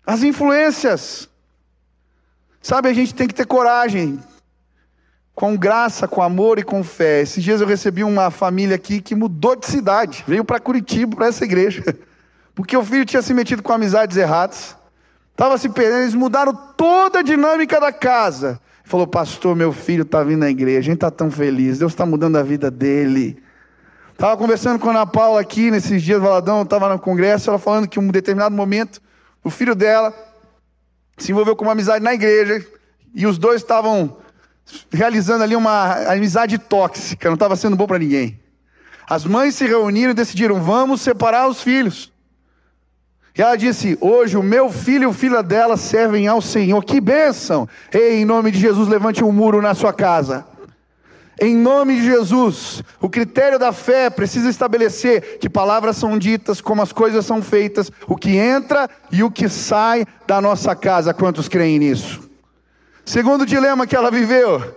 As 0.05 0.21
influências. 0.21 1.27
Sabe, 2.61 2.89
a 2.89 2.93
gente 2.93 3.15
tem 3.15 3.27
que 3.27 3.33
ter 3.33 3.45
coragem 3.45 4.19
com 5.35 5.57
graça, 5.57 6.07
com 6.07 6.21
amor 6.21 6.57
e 6.57 6.63
com 6.63 6.81
fé. 6.81 7.21
Esses 7.21 7.43
dias 7.43 7.59
eu 7.59 7.67
recebi 7.67 8.03
uma 8.03 8.31
família 8.31 8.77
aqui 8.77 9.01
que 9.01 9.13
mudou 9.13 9.55
de 9.55 9.65
cidade, 9.65 10.23
veio 10.25 10.45
para 10.45 10.61
Curitiba, 10.61 11.17
para 11.17 11.27
essa 11.27 11.43
igreja, 11.43 11.83
porque 12.55 12.75
o 12.75 12.83
filho 12.83 13.05
tinha 13.05 13.21
se 13.21 13.33
metido 13.33 13.61
com 13.61 13.73
amizades 13.73 14.15
erradas, 14.15 14.77
estava 15.31 15.57
se 15.57 15.67
perdendo, 15.67 16.03
eles 16.03 16.15
mudaram 16.15 16.53
toda 16.77 17.19
a 17.19 17.21
dinâmica 17.21 17.79
da 17.79 17.91
casa. 17.91 18.61
Falou, 18.85 19.05
pastor, 19.05 19.55
meu 19.55 19.73
filho 19.73 20.03
está 20.03 20.23
vindo 20.23 20.43
à 20.43 20.49
igreja, 20.49 20.79
a 20.79 20.83
gente 20.83 20.95
está 20.95 21.11
tão 21.11 21.29
feliz, 21.29 21.79
Deus 21.79 21.91
está 21.91 22.05
mudando 22.05 22.37
a 22.37 22.43
vida 22.43 22.71
dele. 22.71 23.43
Estava 24.13 24.37
conversando 24.37 24.79
com 24.79 24.87
a 24.87 24.91
Ana 24.91 25.05
Paula 25.05 25.41
aqui 25.41 25.69
nesses 25.69 26.01
dias, 26.01 26.21
Valadão, 26.21 26.61
estava 26.61 26.87
no 26.87 26.97
congresso, 26.97 27.49
ela 27.49 27.59
falando 27.59 27.87
que 27.87 27.99
em 27.99 28.03
um 28.03 28.07
determinado 28.07 28.55
momento, 28.55 29.01
o 29.43 29.49
filho 29.49 29.75
dela 29.75 30.13
se 31.17 31.31
envolveu 31.31 31.55
com 31.55 31.65
uma 31.65 31.73
amizade 31.73 32.03
na 32.03 32.13
igreja, 32.13 32.65
e 33.13 33.25
os 33.25 33.37
dois 33.37 33.61
estavam 33.61 34.17
realizando 34.91 35.43
ali 35.43 35.55
uma 35.55 36.11
amizade 36.11 36.57
tóxica, 36.57 37.29
não 37.29 37.35
estava 37.35 37.55
sendo 37.55 37.75
bom 37.75 37.87
para 37.87 37.99
ninguém. 37.99 38.39
As 39.07 39.25
mães 39.25 39.55
se 39.55 39.65
reuniram 39.65 40.11
e 40.11 40.15
decidiram: 40.15 40.61
vamos 40.61 41.01
separar 41.01 41.47
os 41.47 41.61
filhos. 41.61 42.11
E 43.37 43.41
ela 43.41 43.55
disse: 43.55 43.97
Hoje 44.01 44.37
o 44.37 44.43
meu 44.43 44.71
filho 44.71 45.03
e 45.03 45.07
o 45.07 45.13
filho 45.13 45.41
dela 45.43 45.77
servem 45.77 46.27
ao 46.27 46.41
Senhor. 46.41 46.83
Que 46.83 46.99
bênção! 46.99 47.67
Ei, 47.93 48.21
em 48.21 48.25
nome 48.25 48.51
de 48.51 48.59
Jesus, 48.59 48.87
levante 48.87 49.23
um 49.23 49.31
muro 49.31 49.61
na 49.61 49.73
sua 49.73 49.93
casa. 49.93 50.45
Em 51.39 51.53
nome 51.53 51.97
de 51.97 52.05
Jesus, 52.05 52.81
o 53.01 53.09
critério 53.09 53.59
da 53.59 53.73
fé 53.73 54.09
precisa 54.09 54.49
estabelecer 54.49 55.37
que 55.37 55.49
palavras 55.49 55.97
são 55.97 56.17
ditas, 56.17 56.61
como 56.61 56.81
as 56.81 56.93
coisas 56.93 57.25
são 57.25 57.41
feitas, 57.41 57.91
o 58.07 58.15
que 58.15 58.37
entra 58.37 58.89
e 59.11 59.21
o 59.21 59.29
que 59.29 59.49
sai 59.49 60.05
da 60.25 60.39
nossa 60.39 60.73
casa. 60.73 61.13
Quantos 61.13 61.49
creem 61.49 61.79
nisso? 61.79 62.25
Segundo 63.05 63.45
dilema 63.45 63.85
que 63.85 63.95
ela 63.95 64.09
viveu. 64.09 64.75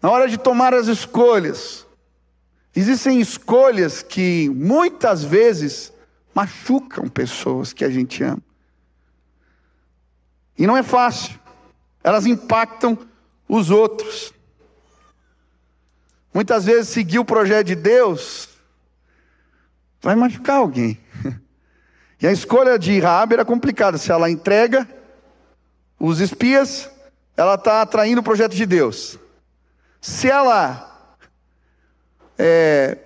Na 0.00 0.10
hora 0.10 0.28
de 0.28 0.38
tomar 0.38 0.72
as 0.72 0.86
escolhas, 0.86 1.84
existem 2.74 3.20
escolhas 3.20 4.02
que 4.02 4.48
muitas 4.50 5.24
vezes 5.24 5.92
machucam 6.32 7.08
pessoas 7.08 7.72
que 7.72 7.84
a 7.84 7.90
gente 7.90 8.22
ama. 8.22 8.42
E 10.56 10.66
não 10.66 10.76
é 10.76 10.82
fácil. 10.82 11.38
Elas 12.02 12.26
impactam 12.26 12.96
os 13.48 13.70
outros. 13.70 14.32
Muitas 16.32 16.64
vezes 16.64 16.88
seguir 16.90 17.18
o 17.18 17.24
projeto 17.24 17.66
de 17.66 17.74
Deus 17.74 18.48
vai 20.00 20.14
machucar 20.14 20.58
alguém. 20.58 21.03
E 22.24 22.26
a 22.26 22.32
escolha 22.32 22.78
de 22.78 22.98
Raab 22.98 23.34
era 23.34 23.44
complicada. 23.44 23.98
Se 23.98 24.10
ela 24.10 24.30
entrega 24.30 24.88
os 26.00 26.20
espias, 26.20 26.90
ela 27.36 27.56
está 27.56 27.82
atraindo 27.82 28.22
o 28.22 28.24
projeto 28.24 28.56
de 28.56 28.64
Deus. 28.64 29.18
Se 30.00 30.30
ela 30.30 31.06
é, 32.38 32.96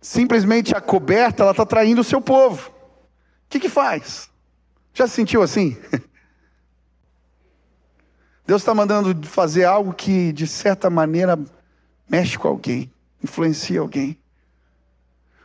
simplesmente 0.00 0.74
acoberta, 0.74 1.44
ela 1.44 1.52
está 1.52 1.64
traindo 1.64 2.00
o 2.00 2.04
seu 2.04 2.20
povo. 2.20 2.68
O 2.70 3.48
que, 3.48 3.60
que 3.60 3.68
faz? 3.68 4.28
Já 4.92 5.06
se 5.06 5.14
sentiu 5.14 5.40
assim? 5.40 5.80
Deus 8.44 8.62
está 8.62 8.74
mandando 8.74 9.24
fazer 9.24 9.66
algo 9.66 9.94
que, 9.94 10.32
de 10.32 10.48
certa 10.48 10.90
maneira, 10.90 11.38
mexe 12.10 12.36
com 12.36 12.48
alguém, 12.48 12.92
influencia 13.22 13.78
alguém. 13.78 14.18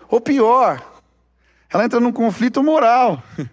Ou 0.10 0.20
pior, 0.20 0.97
ela 1.70 1.86
entra 1.86 2.00
num 2.00 2.12
conflito 2.12 2.64
moral. 2.64 3.22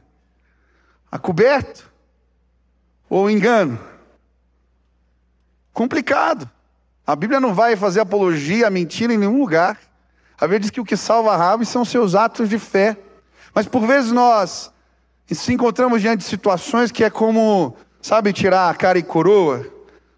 Acoberto 1.11 1.91
ou 3.09 3.31
engano. 3.31 3.79
Complicado. 5.73 6.49
A 7.07 7.15
Bíblia 7.15 7.41
não 7.41 7.53
vai 7.53 7.77
fazer 7.77 8.01
apologia 8.01 8.67
à 8.67 8.71
mentira 8.71 9.13
em 9.13 9.19
nenhum 9.19 9.39
lugar. 9.39 9.79
A 10.39 10.47
Bíblia 10.47 10.61
diz 10.61 10.71
que 10.71 10.81
o 10.81 10.85
que 10.85 10.97
salva 10.97 11.37
Rabi 11.37 11.67
são 11.67 11.85
seus 11.85 12.15
atos 12.15 12.49
de 12.49 12.59
fé. 12.59 12.97
Mas 13.55 13.69
por 13.69 13.87
vezes 13.87 14.11
nós 14.11 14.73
se 15.31 15.53
encontramos 15.53 16.01
diante 16.01 16.21
de 16.21 16.25
situações 16.25 16.91
que 16.91 17.05
é 17.05 17.11
como, 17.11 17.77
sabe, 18.01 18.33
tirar 18.33 18.69
a 18.69 18.75
cara 18.75 18.99
e 18.99 19.03
coroa, 19.03 19.67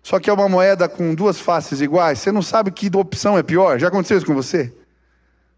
só 0.03 0.19
que 0.19 0.31
é 0.31 0.33
uma 0.33 0.49
moeda 0.49 0.89
com 0.89 1.15
duas 1.15 1.39
faces 1.39 1.81
iguais. 1.81 2.21
Você 2.21 2.31
não 2.31 2.43
sabe 2.43 2.71
que 2.71 2.91
opção 2.97 3.37
é 3.37 3.43
pior. 3.43 3.79
Já 3.79 3.89
aconteceu 3.89 4.17
isso 4.17 4.27
com 4.27 4.35
você? 4.35 4.73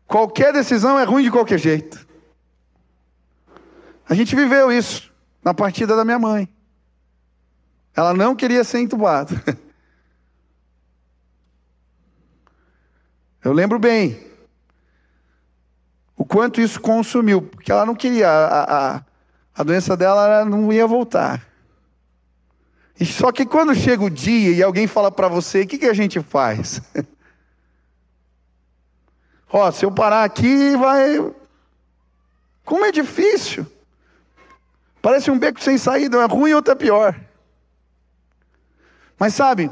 Qualquer 0.06 0.52
decisão 0.52 0.98
é 0.98 1.04
ruim 1.04 1.22
de 1.22 1.30
qualquer 1.30 1.58
jeito. 1.58 2.07
A 4.08 4.14
gente 4.14 4.34
viveu 4.34 4.72
isso 4.72 5.12
na 5.44 5.52
partida 5.52 5.94
da 5.94 6.04
minha 6.04 6.18
mãe. 6.18 6.48
Ela 7.94 8.14
não 8.14 8.34
queria 8.34 8.64
ser 8.64 8.78
entubada. 8.80 9.34
Eu 13.44 13.52
lembro 13.52 13.78
bem 13.78 14.26
o 16.16 16.24
quanto 16.24 16.60
isso 16.60 16.80
consumiu, 16.80 17.42
porque 17.42 17.70
ela 17.70 17.86
não 17.86 17.94
queria, 17.94 18.28
a, 18.28 18.96
a, 18.96 19.02
a 19.54 19.62
doença 19.62 19.96
dela 19.96 20.44
não 20.44 20.72
ia 20.72 20.86
voltar. 20.86 21.46
E 22.98 23.06
só 23.06 23.30
que 23.30 23.46
quando 23.46 23.74
chega 23.74 24.02
o 24.02 24.10
dia 24.10 24.50
e 24.50 24.62
alguém 24.62 24.88
fala 24.88 25.12
para 25.12 25.28
você, 25.28 25.62
o 25.62 25.66
que, 25.66 25.78
que 25.78 25.86
a 25.86 25.94
gente 25.94 26.20
faz? 26.20 26.82
Ó, 29.50 29.70
se 29.70 29.84
eu 29.84 29.92
parar 29.92 30.24
aqui, 30.24 30.76
vai. 30.76 31.32
Como 32.64 32.84
é 32.84 32.90
difícil. 32.90 33.64
Parece 35.00 35.30
um 35.30 35.38
beco 35.38 35.60
sem 35.60 35.78
saída, 35.78 36.18
é 36.18 36.26
ruim 36.26 36.52
ou 36.52 36.62
é 36.66 36.74
pior. 36.74 37.18
Mas 39.18 39.34
sabe, 39.34 39.70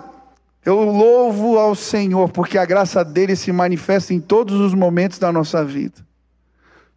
eu 0.65 0.83
louvo 0.83 1.59
ao 1.59 1.75
Senhor, 1.75 2.29
porque 2.31 2.59
a 2.59 2.65
graça 2.65 3.05
dele 3.05 3.37
se 3.37 3.53
manifesta 3.53 4.13
em 4.13 4.21
todos 4.21 4.61
os 4.61 4.75
momentos 4.75 5.19
da 5.19 5.31
nossa 5.31 5.65
vida. 5.65 6.05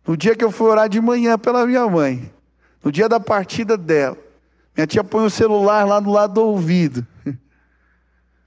No 0.07 0.17
dia 0.17 0.35
que 0.35 0.43
eu 0.43 0.49
fui 0.49 0.67
orar 0.67 0.89
de 0.89 0.99
manhã 0.99 1.37
pela 1.37 1.65
minha 1.67 1.87
mãe, 1.87 2.31
no 2.83 2.91
dia 2.91 3.07
da 3.07 3.19
partida 3.19 3.77
dela, 3.77 4.17
minha 4.75 4.87
tia 4.87 5.03
põe 5.03 5.25
o 5.25 5.29
celular 5.29 5.85
lá 5.85 5.99
do 5.99 6.09
lado 6.09 6.33
do 6.33 6.41
ouvido. 6.41 7.05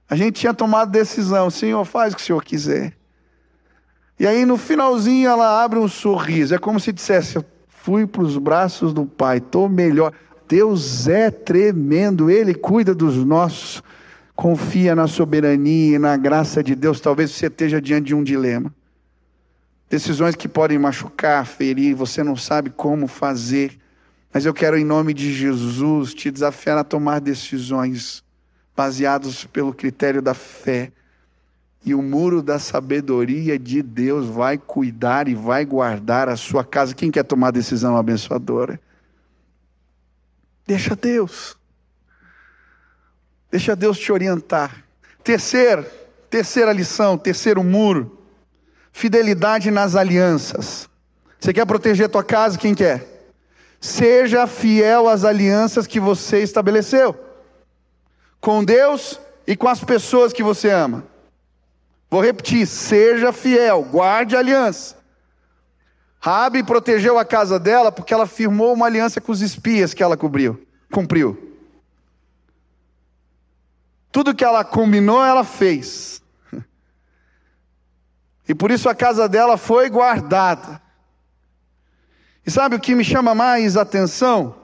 A 0.09 0.15
gente 0.15 0.41
tinha 0.41 0.53
tomado 0.53 0.91
decisão, 0.91 1.49
Senhor, 1.49 1.85
faz 1.85 2.13
o 2.13 2.17
que 2.17 2.21
o 2.21 2.25
Senhor 2.25 2.43
quiser. 2.43 2.97
E 4.19 4.27
aí 4.27 4.45
no 4.45 4.57
finalzinho 4.57 5.29
ela 5.29 5.63
abre 5.63 5.79
um 5.79 5.87
sorriso, 5.87 6.53
é 6.53 6.57
como 6.57 6.79
se 6.79 6.91
dissesse: 6.91 7.43
fui 7.83 8.07
para 8.07 8.21
os 8.21 8.37
braços 8.37 8.93
do 8.93 9.05
Pai, 9.05 9.39
estou 9.39 9.67
melhor. 9.67 10.13
Deus 10.47 11.05
é 11.09 11.29
tremendo, 11.29 12.31
Ele 12.31 12.53
cuida 12.53 12.95
dos 12.95 13.17
nossos. 13.17 13.83
Confia 14.33 14.95
na 14.95 15.05
soberania 15.05 15.97
e 15.97 15.99
na 15.99 16.15
graça 16.15 16.63
de 16.63 16.75
Deus. 16.75 17.01
Talvez 17.01 17.31
você 17.31 17.47
esteja 17.47 17.81
diante 17.81 18.07
de 18.07 18.15
um 18.15 18.23
dilema. 18.23 18.73
Decisões 19.89 20.33
que 20.33 20.47
podem 20.47 20.79
machucar, 20.79 21.45
ferir, 21.45 21.93
você 21.93 22.23
não 22.23 22.37
sabe 22.37 22.69
como 22.69 23.05
fazer. 23.05 23.77
Mas 24.33 24.45
eu 24.45 24.53
quero, 24.53 24.77
em 24.77 24.85
nome 24.85 25.13
de 25.13 25.33
Jesus, 25.33 26.13
te 26.13 26.31
desafiar 26.31 26.77
a 26.77 26.85
tomar 26.85 27.19
decisões 27.19 28.23
baseadas 28.73 29.43
pelo 29.43 29.73
critério 29.73 30.21
da 30.21 30.33
fé 30.33 30.89
e 31.85 31.93
o 31.93 32.01
muro 32.01 32.41
da 32.41 32.57
sabedoria 32.59 33.59
de 33.59 33.81
Deus 33.81 34.27
vai 34.27 34.57
cuidar 34.57 35.27
e 35.27 35.35
vai 35.35 35.65
guardar 35.65 36.29
a 36.29 36.37
sua 36.37 36.63
casa. 36.63 36.95
Quem 36.95 37.11
quer 37.11 37.23
tomar 37.23 37.51
decisão 37.51 37.97
abençoadora? 37.97 38.79
Deixa 40.65 40.95
Deus. 40.95 41.57
Deixa 43.51 43.75
Deus 43.75 43.99
te 43.99 44.11
orientar. 44.11 44.85
Terceira, 45.23 45.83
terceira 46.29 46.71
lição, 46.71 47.17
terceiro 47.17 47.63
muro. 47.63 48.17
Fidelidade 48.91 49.69
nas 49.69 49.95
alianças. 49.95 50.89
Você 51.39 51.51
quer 51.51 51.65
proteger 51.65 52.05
a 52.05 52.09
tua 52.09 52.23
casa? 52.23 52.57
Quem 52.57 52.73
quer? 52.73 53.05
Seja 53.81 54.47
fiel 54.47 55.09
às 55.09 55.25
alianças 55.25 55.85
que 55.85 55.99
você 55.99 56.41
estabeleceu. 56.41 57.13
Com 58.39 58.63
Deus 58.63 59.19
e 59.45 59.57
com 59.57 59.67
as 59.67 59.83
pessoas 59.83 60.31
que 60.31 60.41
você 60.41 60.69
ama. 60.69 61.03
Vou 62.13 62.21
repetir: 62.21 62.67
seja 62.67 63.33
fiel, 63.33 63.81
guarde 63.81 64.35
a 64.35 64.39
aliança. 64.39 64.95
Rabi 66.19 66.61
protegeu 66.61 67.17
a 67.17 67.25
casa 67.25 67.59
dela 67.59 67.91
porque 67.91 68.13
ela 68.13 68.27
firmou 68.27 68.71
uma 68.71 68.85
aliança 68.85 69.19
com 69.19 69.31
os 69.31 69.41
espias 69.41 69.95
que 69.95 70.03
ela 70.03 70.15
cobriu, 70.15 70.63
cumpriu. 70.91 71.57
Tudo 74.11 74.35
que 74.35 74.43
ela 74.43 74.63
combinou, 74.63 75.25
ela 75.25 75.43
fez. 75.43 76.21
E 78.47 78.53
por 78.53 78.69
isso 78.69 78.87
a 78.87 78.93
casa 78.93 79.27
dela 79.27 79.57
foi 79.57 79.89
guardada. 79.89 80.79
E 82.45 82.51
sabe 82.51 82.75
o 82.75 82.79
que 82.79 82.93
me 82.93 83.03
chama 83.03 83.33
mais 83.33 83.75
atenção? 83.75 84.55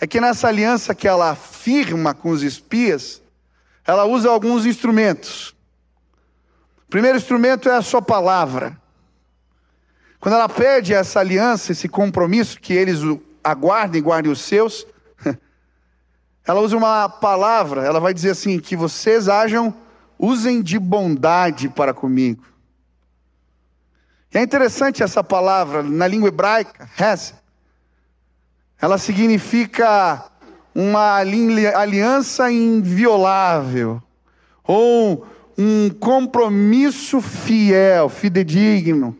É 0.00 0.06
que 0.06 0.20
nessa 0.20 0.48
aliança 0.48 0.96
que 0.96 1.06
ela 1.06 1.36
firma 1.36 2.12
com 2.12 2.30
os 2.30 2.42
espias, 2.42 3.22
ela 3.86 4.04
usa 4.04 4.28
alguns 4.28 4.66
instrumentos. 4.66 5.54
Primeiro 6.88 7.18
instrumento 7.18 7.68
é 7.68 7.76
a 7.76 7.82
sua 7.82 8.00
palavra. 8.00 8.76
Quando 10.18 10.34
ela 10.34 10.48
pede 10.48 10.94
essa 10.94 11.20
aliança, 11.20 11.72
esse 11.72 11.88
compromisso, 11.88 12.58
que 12.60 12.72
eles 12.72 13.00
aguardem, 13.44 14.02
guardem 14.02 14.32
os 14.32 14.40
seus, 14.40 14.86
ela 16.46 16.60
usa 16.60 16.76
uma 16.76 17.08
palavra, 17.08 17.84
ela 17.84 18.00
vai 18.00 18.14
dizer 18.14 18.30
assim: 18.30 18.58
que 18.58 18.74
vocês 18.74 19.28
hajam, 19.28 19.74
usem 20.18 20.62
de 20.62 20.78
bondade 20.78 21.68
para 21.68 21.92
comigo. 21.92 22.42
E 24.32 24.38
é 24.38 24.42
interessante 24.42 25.02
essa 25.02 25.22
palavra, 25.22 25.82
na 25.82 26.06
língua 26.06 26.28
hebraica, 26.28 26.88
hes, 26.96 27.34
ela 28.80 28.98
significa 28.98 30.24
uma 30.74 31.16
aliança 31.16 32.50
inviolável, 32.50 34.02
ou 34.64 35.26
um 35.58 35.90
compromisso 35.90 37.20
fiel, 37.20 38.08
fidedigno. 38.08 39.16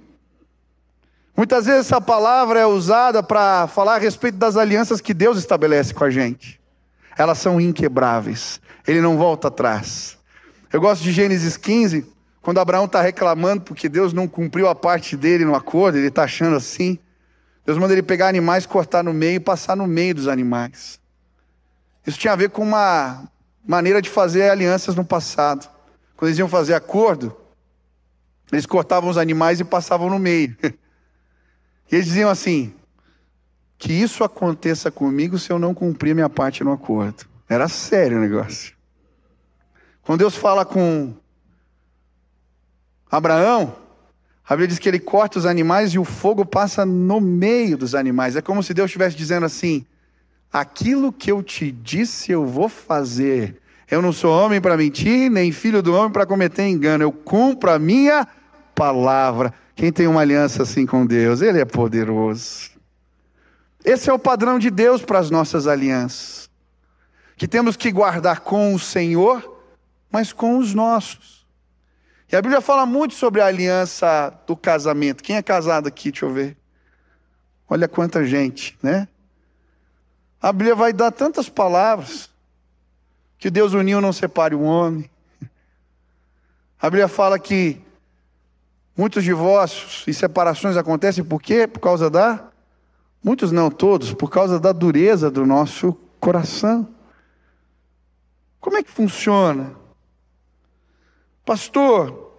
Muitas 1.37 1.67
vezes 1.67 1.87
essa 1.87 2.01
palavra 2.01 2.61
é 2.61 2.67
usada 2.67 3.25
para 3.25 3.67
falar 3.67 3.97
a 3.97 3.99
respeito 3.99 4.39
das 4.39 4.57
alianças 4.57 5.01
que 5.01 5.13
Deus 5.13 5.37
estabelece 5.37 5.93
com 5.93 6.05
a 6.05 6.11
gente. 6.11 6.61
Elas 7.17 7.39
são 7.39 7.61
inquebráveis, 7.61 8.61
ele 8.87 9.01
não 9.01 9.17
volta 9.17 9.49
atrás. 9.49 10.17
Eu 10.73 10.81
gosto 10.81 11.03
de 11.03 11.11
Gênesis 11.11 11.57
15, 11.57 12.07
quando 12.41 12.59
Abraão 12.59 12.85
está 12.85 13.03
reclamando 13.03 13.63
porque 13.63 13.89
Deus 13.89 14.13
não 14.13 14.29
cumpriu 14.29 14.69
a 14.69 14.75
parte 14.75 15.17
dele 15.17 15.45
no 15.45 15.57
acordo, 15.57 15.99
ele 15.99 16.07
está 16.07 16.23
achando 16.23 16.57
assim. 16.57 16.99
Deus 17.67 17.79
manda 17.79 17.93
ele 17.93 18.03
pegar 18.03 18.29
animais, 18.29 18.65
cortar 18.65 19.03
no 19.03 19.13
meio 19.13 19.37
e 19.37 19.41
passar 19.41 19.77
no 19.77 19.89
meio 19.89 20.15
dos 20.15 20.29
animais. 20.29 21.01
Isso 22.07 22.19
tinha 22.19 22.33
a 22.33 22.37
ver 22.37 22.51
com 22.51 22.63
uma 22.63 23.25
maneira 23.67 24.01
de 24.01 24.09
fazer 24.09 24.49
alianças 24.49 24.95
no 24.95 25.05
passado. 25.05 25.69
Quando 26.19 26.31
eles 26.31 26.39
iam 26.41 26.49
fazer 26.49 26.75
acordo, 26.75 27.35
eles 28.51 28.67
cortavam 28.67 29.09
os 29.09 29.17
animais 29.17 29.61
e 29.61 29.65
passavam 29.65 30.11
no 30.11 30.19
meio. 30.19 30.55
E 31.91 31.95
eles 31.95 32.05
diziam 32.05 32.29
assim: 32.29 32.75
que 33.79 33.91
isso 33.95 34.23
aconteça 34.23 34.91
comigo 34.91 35.39
se 35.39 35.51
eu 35.51 35.59
não 35.59 35.73
cumprir 35.73 36.15
minha 36.15 36.29
parte 36.29 36.63
no 36.63 36.71
acordo. 36.71 37.25
Era 37.49 37.67
sério 37.67 38.19
o 38.19 38.21
negócio. 38.21 38.75
Quando 40.03 40.19
Deus 40.19 40.37
fala 40.37 40.67
com 40.67 41.15
Abraão, 43.11 43.75
a 44.45 44.51
Bíblia 44.51 44.69
diz 44.69 44.79
que 44.79 44.87
ele 44.87 44.99
corta 44.99 45.39
os 45.39 45.47
animais 45.47 45.95
e 45.95 45.99
o 45.99 46.05
fogo 46.05 46.45
passa 46.45 46.85
no 46.85 47.23
meio 47.23 47.79
dos 47.79 47.95
animais. 47.95 48.37
É 48.37 48.43
como 48.43 48.63
se 48.63 48.75
Deus 48.75 48.91
estivesse 48.91 49.17
dizendo 49.17 49.47
assim: 49.47 49.87
aquilo 50.53 51.11
que 51.11 51.33
eu 51.33 51.43
te 51.43 51.73
disse 51.73 52.33
eu 52.33 52.45
vou 52.45 52.69
fazer. 52.69 53.63
Eu 53.91 54.03
não 54.03 54.13
sou 54.13 54.31
homem 54.31 54.61
para 54.61 54.77
mentir, 54.77 55.31
nem 55.31 55.51
filho 55.51 55.83
do 55.83 55.95
homem 55.95 56.13
para 56.13 56.27
cometer 56.27 56.67
engano. 56.67 57.05
Eu 57.05 57.13
cumpro 57.13 57.71
a 57.71 57.79
minha 57.79 58.29
palavra. 58.75 59.53
Quem 59.75 59.91
tem 59.91 60.07
uma 60.07 60.21
aliança 60.21 60.63
assim 60.63 60.85
com 60.85 61.07
Deus, 61.07 61.41
ele 61.41 61.61
é 61.61 61.65
poderoso. 61.65 62.71
Esse 63.85 64.11
é 64.11 64.13
o 64.13 64.19
padrão 64.19 64.59
de 64.59 64.71
Deus 64.71 65.03
para 65.03 65.19
as 65.19 65.31
nossas 65.31 65.67
alianças. 65.67 66.51
Que 67.37 67.49
temos 67.49 67.77
que 67.77 67.91
guardar 67.91 68.41
com 68.41 68.75
o 68.75 68.79
Senhor, 68.79 69.63
mas 70.11 70.33
com 70.33 70.59
os 70.59 70.75
nossos. 70.75 71.47
E 72.31 72.37
a 72.37 72.43
Bíblia 72.43 72.61
fala 72.61 72.85
muito 72.85 73.15
sobre 73.15 73.41
a 73.41 73.47
aliança 73.47 74.37
do 74.47 74.55
casamento. 74.55 75.23
Quem 75.23 75.37
é 75.37 75.43
casado 75.43 75.89
aqui? 75.89 76.11
Deixa 76.11 76.27
eu 76.27 76.33
ver. 76.33 76.59
Olha 77.71 77.89
quanta 77.89 78.25
gente, 78.25 78.79
né? 78.83 79.09
A 80.41 80.53
Bíblia 80.53 80.75
vai 80.75 80.93
dar 80.93 81.11
tantas 81.11 81.49
palavras. 81.49 82.29
Que 83.39 83.51
Deus 83.51 83.73
uniu, 83.73 84.01
não 84.01 84.13
separe 84.13 84.55
o 84.55 84.63
homem. 84.63 85.09
A 86.81 86.91
Bíblia 86.91 87.09
fala 87.09 87.39
que 87.39 87.81
muitos 88.97 89.23
divórcios 89.23 90.05
e 90.07 90.13
separações 90.13 90.77
acontecem 90.77 91.25
por 91.25 91.41
quê? 91.41 91.67
Por 91.67 91.81
causa 91.81 92.11
da. 92.11 92.49
Muitos 93.23 93.53
não, 93.53 93.71
todos, 93.71 94.13
por 94.13 94.31
causa 94.31 94.59
da 94.59 94.73
dureza 94.73 95.31
do 95.31 95.47
nosso 95.47 95.93
coração. 96.21 96.89
Como 98.61 98.77
é 98.77 98.83
que 98.83 98.91
funciona? 98.91 99.75
Pastor, 101.45 102.33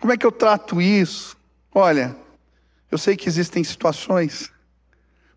como 0.00 0.12
é 0.12 0.16
que 0.16 0.26
eu 0.26 0.32
trato 0.32 0.80
isso? 0.80 1.36
Olha, 1.74 2.16
eu 2.90 2.98
sei 2.98 3.16
que 3.16 3.28
existem 3.28 3.62
situações, 3.62 4.52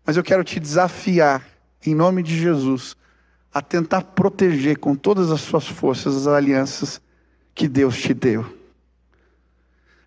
mas 0.04 0.16
eu 0.16 0.22
quero 0.22 0.42
te 0.42 0.58
desafiar, 0.58 1.46
em 1.84 1.94
nome 1.94 2.22
de 2.22 2.38
Jesus, 2.38 2.96
a 3.52 3.60
tentar 3.60 4.02
proteger 4.02 4.78
com 4.78 4.94
todas 4.94 5.30
as 5.30 5.40
suas 5.40 5.66
forças 5.66 6.16
as 6.16 6.26
alianças 6.26 7.00
que 7.54 7.66
Deus 7.66 7.98
te 7.98 8.14
deu. 8.14 8.46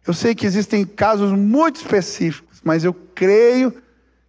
Eu 0.06 0.14
sei 0.14 0.34
que 0.36 0.46
existem 0.46 0.86
casos 0.86 1.32
muito 1.32 1.78
específicos, 1.78 2.62
mas 2.64 2.84
eu 2.84 2.94
creio 2.94 3.74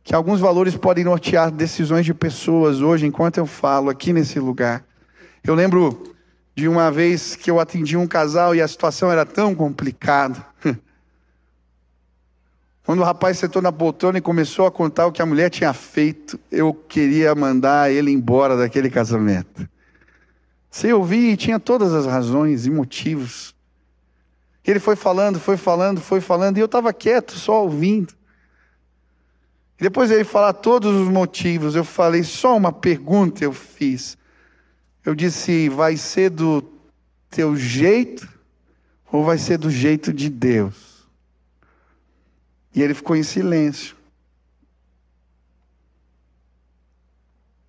que 0.02 0.14
alguns 0.14 0.38
valores 0.38 0.76
podem 0.76 1.04
nortear 1.04 1.50
decisões 1.50 2.04
de 2.04 2.12
pessoas 2.12 2.80
hoje, 2.80 3.06
enquanto 3.06 3.38
eu 3.38 3.46
falo 3.46 3.88
aqui 3.88 4.12
nesse 4.12 4.38
lugar. 4.38 4.84
Eu 5.42 5.54
lembro 5.54 6.14
de 6.54 6.68
uma 6.68 6.90
vez 6.90 7.34
que 7.34 7.50
eu 7.50 7.58
atendi 7.58 7.96
um 7.96 8.06
casal 8.06 8.54
e 8.54 8.60
a 8.60 8.68
situação 8.68 9.10
era 9.10 9.24
tão 9.24 9.54
complicada. 9.54 10.44
Quando 12.84 13.00
o 13.00 13.04
rapaz 13.04 13.38
sentou 13.38 13.62
na 13.62 13.72
poltrona 13.72 14.18
e 14.18 14.20
começou 14.20 14.66
a 14.66 14.70
contar 14.70 15.06
o 15.06 15.12
que 15.12 15.22
a 15.22 15.26
mulher 15.26 15.48
tinha 15.48 15.72
feito, 15.72 16.38
eu 16.52 16.74
queria 16.74 17.34
mandar 17.34 17.90
ele 17.90 18.10
embora 18.10 18.58
daquele 18.58 18.90
casamento. 18.90 19.66
Você 20.70 20.92
ouvia 20.92 21.32
e 21.32 21.36
tinha 21.36 21.58
todas 21.58 21.94
as 21.94 22.04
razões 22.04 22.66
e 22.66 22.70
motivos. 22.70 23.54
Ele 24.62 24.78
foi 24.78 24.96
falando, 24.96 25.40
foi 25.40 25.56
falando, 25.56 26.00
foi 26.00 26.20
falando, 26.20 26.58
e 26.58 26.60
eu 26.60 26.66
estava 26.66 26.92
quieto, 26.92 27.32
só 27.32 27.62
ouvindo. 27.62 28.12
Depois 29.78 30.10
ele 30.10 30.24
falar 30.24 30.52
todos 30.52 30.94
os 30.94 31.08
motivos, 31.08 31.74
eu 31.74 31.84
falei, 31.84 32.22
só 32.22 32.54
uma 32.54 32.72
pergunta 32.72 33.42
eu 33.42 33.52
fiz. 33.52 34.18
Eu 35.02 35.14
disse: 35.14 35.70
vai 35.70 35.96
ser 35.96 36.30
do 36.30 36.62
teu 37.30 37.56
jeito 37.56 38.28
ou 39.10 39.24
vai 39.24 39.38
ser 39.38 39.56
do 39.56 39.70
jeito 39.70 40.12
de 40.12 40.28
Deus? 40.28 40.93
E 42.74 42.82
ele 42.82 42.94
ficou 42.94 43.14
em 43.14 43.22
silêncio. 43.22 43.94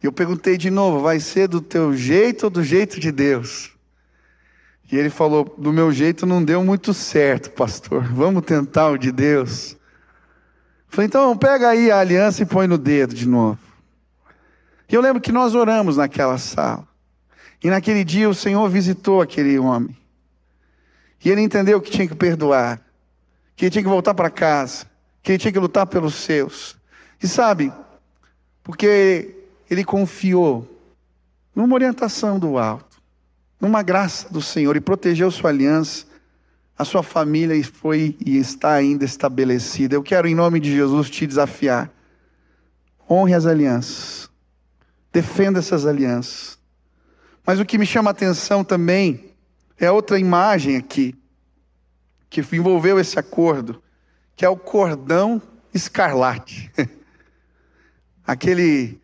Eu 0.01 0.11
perguntei 0.11 0.57
de 0.57 0.69
novo: 0.69 0.99
vai 0.99 1.19
ser 1.19 1.47
do 1.47 1.61
teu 1.61 1.95
jeito 1.95 2.45
ou 2.45 2.49
do 2.49 2.63
jeito 2.63 2.99
de 2.99 3.11
Deus? 3.11 3.71
E 4.91 4.95
ele 4.95 5.09
falou: 5.09 5.43
do 5.57 5.73
meu 5.73 5.91
jeito 5.91 6.25
não 6.25 6.43
deu 6.43 6.63
muito 6.63 6.93
certo, 6.93 7.51
pastor. 7.51 8.03
Vamos 8.03 8.43
tentar 8.43 8.89
o 8.89 8.97
de 8.97 9.11
Deus. 9.11 9.73
Eu 9.73 9.77
falei: 10.89 11.07
então 11.07 11.35
pega 11.37 11.69
aí 11.69 11.91
a 11.91 11.99
aliança 11.99 12.43
e 12.43 12.45
põe 12.45 12.67
no 12.67 12.77
dedo 12.77 13.13
de 13.13 13.27
novo. 13.27 13.59
E 14.87 14.93
eu 14.93 15.01
lembro 15.01 15.21
que 15.21 15.31
nós 15.31 15.55
oramos 15.55 15.97
naquela 15.97 16.37
sala. 16.37 16.87
E 17.63 17.69
naquele 17.69 18.03
dia 18.03 18.29
o 18.29 18.35
Senhor 18.35 18.67
visitou 18.69 19.21
aquele 19.21 19.57
homem. 19.57 19.97
E 21.23 21.29
ele 21.31 21.41
entendeu 21.41 21.81
que 21.81 21.89
tinha 21.89 22.07
que 22.07 22.13
perdoar, 22.13 22.79
que 23.55 23.69
tinha 23.71 23.81
que 23.81 23.89
voltar 23.89 24.13
para 24.13 24.29
casa, 24.29 24.85
que 25.25 25.31
ele 25.31 25.39
tinha 25.39 25.51
que 25.51 25.57
lutar 25.57 25.88
pelos 25.88 26.13
seus. 26.13 26.77
E 27.21 27.27
sabe, 27.27 27.73
porque 28.63 29.35
ele 29.67 29.83
confiou 29.83 30.71
numa 31.55 31.73
orientação 31.73 32.38
do 32.38 32.59
alto, 32.59 33.01
numa 33.59 33.81
graça 33.81 34.29
do 34.29 34.39
Senhor 34.39 34.75
e 34.75 34.79
protegeu 34.79 35.31
sua 35.31 35.49
aliança, 35.49 36.05
a 36.77 36.85
sua 36.85 37.01
família 37.01 37.61
foi 37.63 38.15
e 38.23 38.38
está 38.38 38.73
ainda 38.73 39.03
estabelecida. 39.03 39.95
Eu 39.95 40.03
quero, 40.03 40.27
em 40.27 40.35
nome 40.35 40.59
de 40.59 40.71
Jesus, 40.71 41.09
te 41.09 41.25
desafiar. 41.25 41.89
Honre 43.09 43.33
as 43.33 43.47
alianças, 43.47 44.29
defenda 45.11 45.57
essas 45.57 45.88
alianças. 45.88 46.59
Mas 47.43 47.59
o 47.59 47.65
que 47.65 47.79
me 47.79 47.85
chama 47.85 48.11
a 48.11 48.13
atenção 48.13 48.63
também 48.63 49.31
é 49.79 49.89
outra 49.89 50.19
imagem 50.19 50.75
aqui, 50.75 51.15
que 52.29 52.41
envolveu 52.55 52.99
esse 52.99 53.17
acordo, 53.17 53.81
que 54.35 54.43
é 54.43 54.49
o 54.49 54.57
cordão 54.57 55.41
escarlate. 55.73 56.71
Aquele 58.25 58.99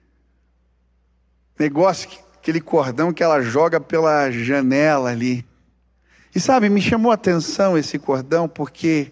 negócio, 1.57 2.09
aquele 2.35 2.59
cordão 2.59 3.13
que 3.13 3.21
ela 3.21 3.39
joga 3.39 3.79
pela 3.79 4.31
janela 4.31 5.11
ali. 5.11 5.45
E 6.33 6.39
sabe, 6.39 6.69
me 6.69 6.81
chamou 6.81 7.11
a 7.11 7.15
atenção 7.15 7.77
esse 7.77 7.99
cordão 7.99 8.49
porque 8.49 9.11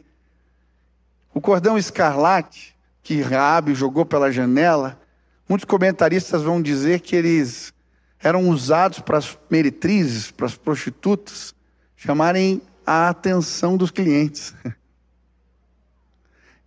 o 1.31 1.39
cordão 1.39 1.77
escarlate 1.77 2.75
que 3.03 3.21
Raabe 3.21 3.75
jogou 3.75 4.03
pela 4.03 4.31
janela, 4.31 4.99
muitos 5.47 5.65
comentaristas 5.65 6.41
vão 6.41 6.59
dizer 6.59 7.01
que 7.01 7.15
eles 7.15 7.71
eram 8.19 8.49
usados 8.49 8.99
para 8.99 9.19
as 9.19 9.37
meretrizes, 9.49 10.31
para 10.31 10.47
as 10.47 10.55
prostitutas, 10.55 11.53
chamarem 11.95 12.61
a 12.85 13.09
atenção 13.09 13.77
dos 13.77 13.91
clientes. 13.91 14.55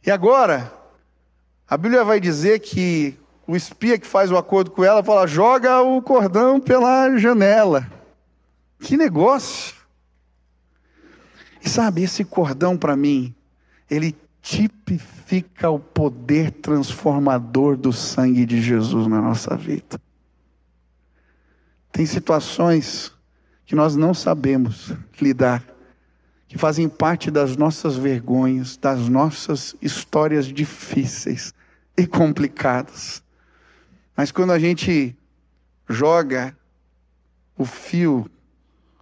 E 0.04 0.10
agora, 0.10 0.72
a 1.68 1.76
Bíblia 1.76 2.04
vai 2.04 2.18
dizer 2.18 2.58
que 2.58 3.16
o 3.46 3.56
espia 3.56 3.98
que 3.98 4.06
faz 4.06 4.30
o 4.30 4.36
acordo 4.36 4.70
com 4.70 4.84
ela 4.84 5.02
fala: 5.02 5.26
joga 5.26 5.80
o 5.82 6.02
cordão 6.02 6.60
pela 6.60 7.16
janela. 7.16 7.90
Que 8.80 8.96
negócio! 8.96 9.76
E 11.64 11.68
sabe, 11.68 12.02
esse 12.02 12.24
cordão 12.24 12.76
para 12.76 12.96
mim, 12.96 13.32
ele 13.88 14.16
tipifica 14.40 15.70
o 15.70 15.78
poder 15.78 16.50
transformador 16.50 17.76
do 17.76 17.92
sangue 17.92 18.44
de 18.44 18.60
Jesus 18.60 19.06
na 19.06 19.22
nossa 19.22 19.56
vida. 19.56 20.00
Tem 21.92 22.04
situações 22.04 23.12
que 23.64 23.76
nós 23.76 23.94
não 23.94 24.12
sabemos 24.12 24.92
lidar, 25.20 25.62
que 26.52 26.58
fazem 26.58 26.86
parte 26.86 27.30
das 27.30 27.56
nossas 27.56 27.96
vergonhas, 27.96 28.76
das 28.76 29.08
nossas 29.08 29.74
histórias 29.80 30.44
difíceis 30.44 31.54
e 31.96 32.06
complicadas. 32.06 33.22
Mas 34.14 34.30
quando 34.30 34.52
a 34.52 34.58
gente 34.58 35.16
joga 35.88 36.54
o 37.56 37.64
fio, 37.64 38.30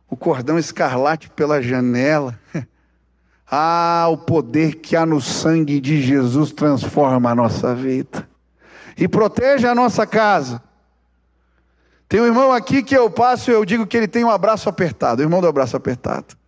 o 0.08 0.16
cordão 0.16 0.60
escarlate 0.60 1.28
pela 1.30 1.60
janela, 1.60 2.38
ah, 3.50 4.06
o 4.12 4.18
poder 4.18 4.76
que 4.76 4.94
há 4.94 5.04
no 5.04 5.20
sangue 5.20 5.80
de 5.80 6.00
Jesus 6.00 6.52
transforma 6.52 7.32
a 7.32 7.34
nossa 7.34 7.74
vida 7.74 8.30
e 8.96 9.08
protege 9.08 9.66
a 9.66 9.74
nossa 9.74 10.06
casa 10.06 10.62
tem 12.08 12.20
um 12.20 12.26
irmão 12.26 12.52
aqui 12.52 12.80
que 12.80 12.96
eu 12.96 13.10
passo 13.10 13.50
e 13.50 13.54
eu 13.54 13.64
digo 13.64 13.88
que 13.88 13.96
ele 13.96 14.08
tem 14.08 14.24
um 14.24 14.30
abraço 14.30 14.68
apertado, 14.68 15.20
o 15.20 15.24
irmão 15.24 15.40
do 15.40 15.48
abraço 15.48 15.76
apertado. 15.76 16.39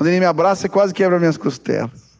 Quando 0.00 0.08
ele 0.08 0.20
me 0.20 0.24
abraça, 0.24 0.66
quase 0.66 0.94
quebra 0.94 1.18
minhas 1.18 1.36
costelas. 1.36 2.18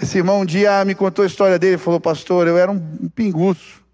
Esse 0.00 0.16
irmão 0.16 0.40
um 0.40 0.46
dia 0.46 0.82
me 0.86 0.94
contou 0.94 1.22
a 1.22 1.26
história 1.26 1.58
dele, 1.58 1.76
falou, 1.76 2.00
pastor, 2.00 2.48
eu 2.48 2.56
era 2.56 2.72
um 2.72 3.10
pinguço. 3.10 3.84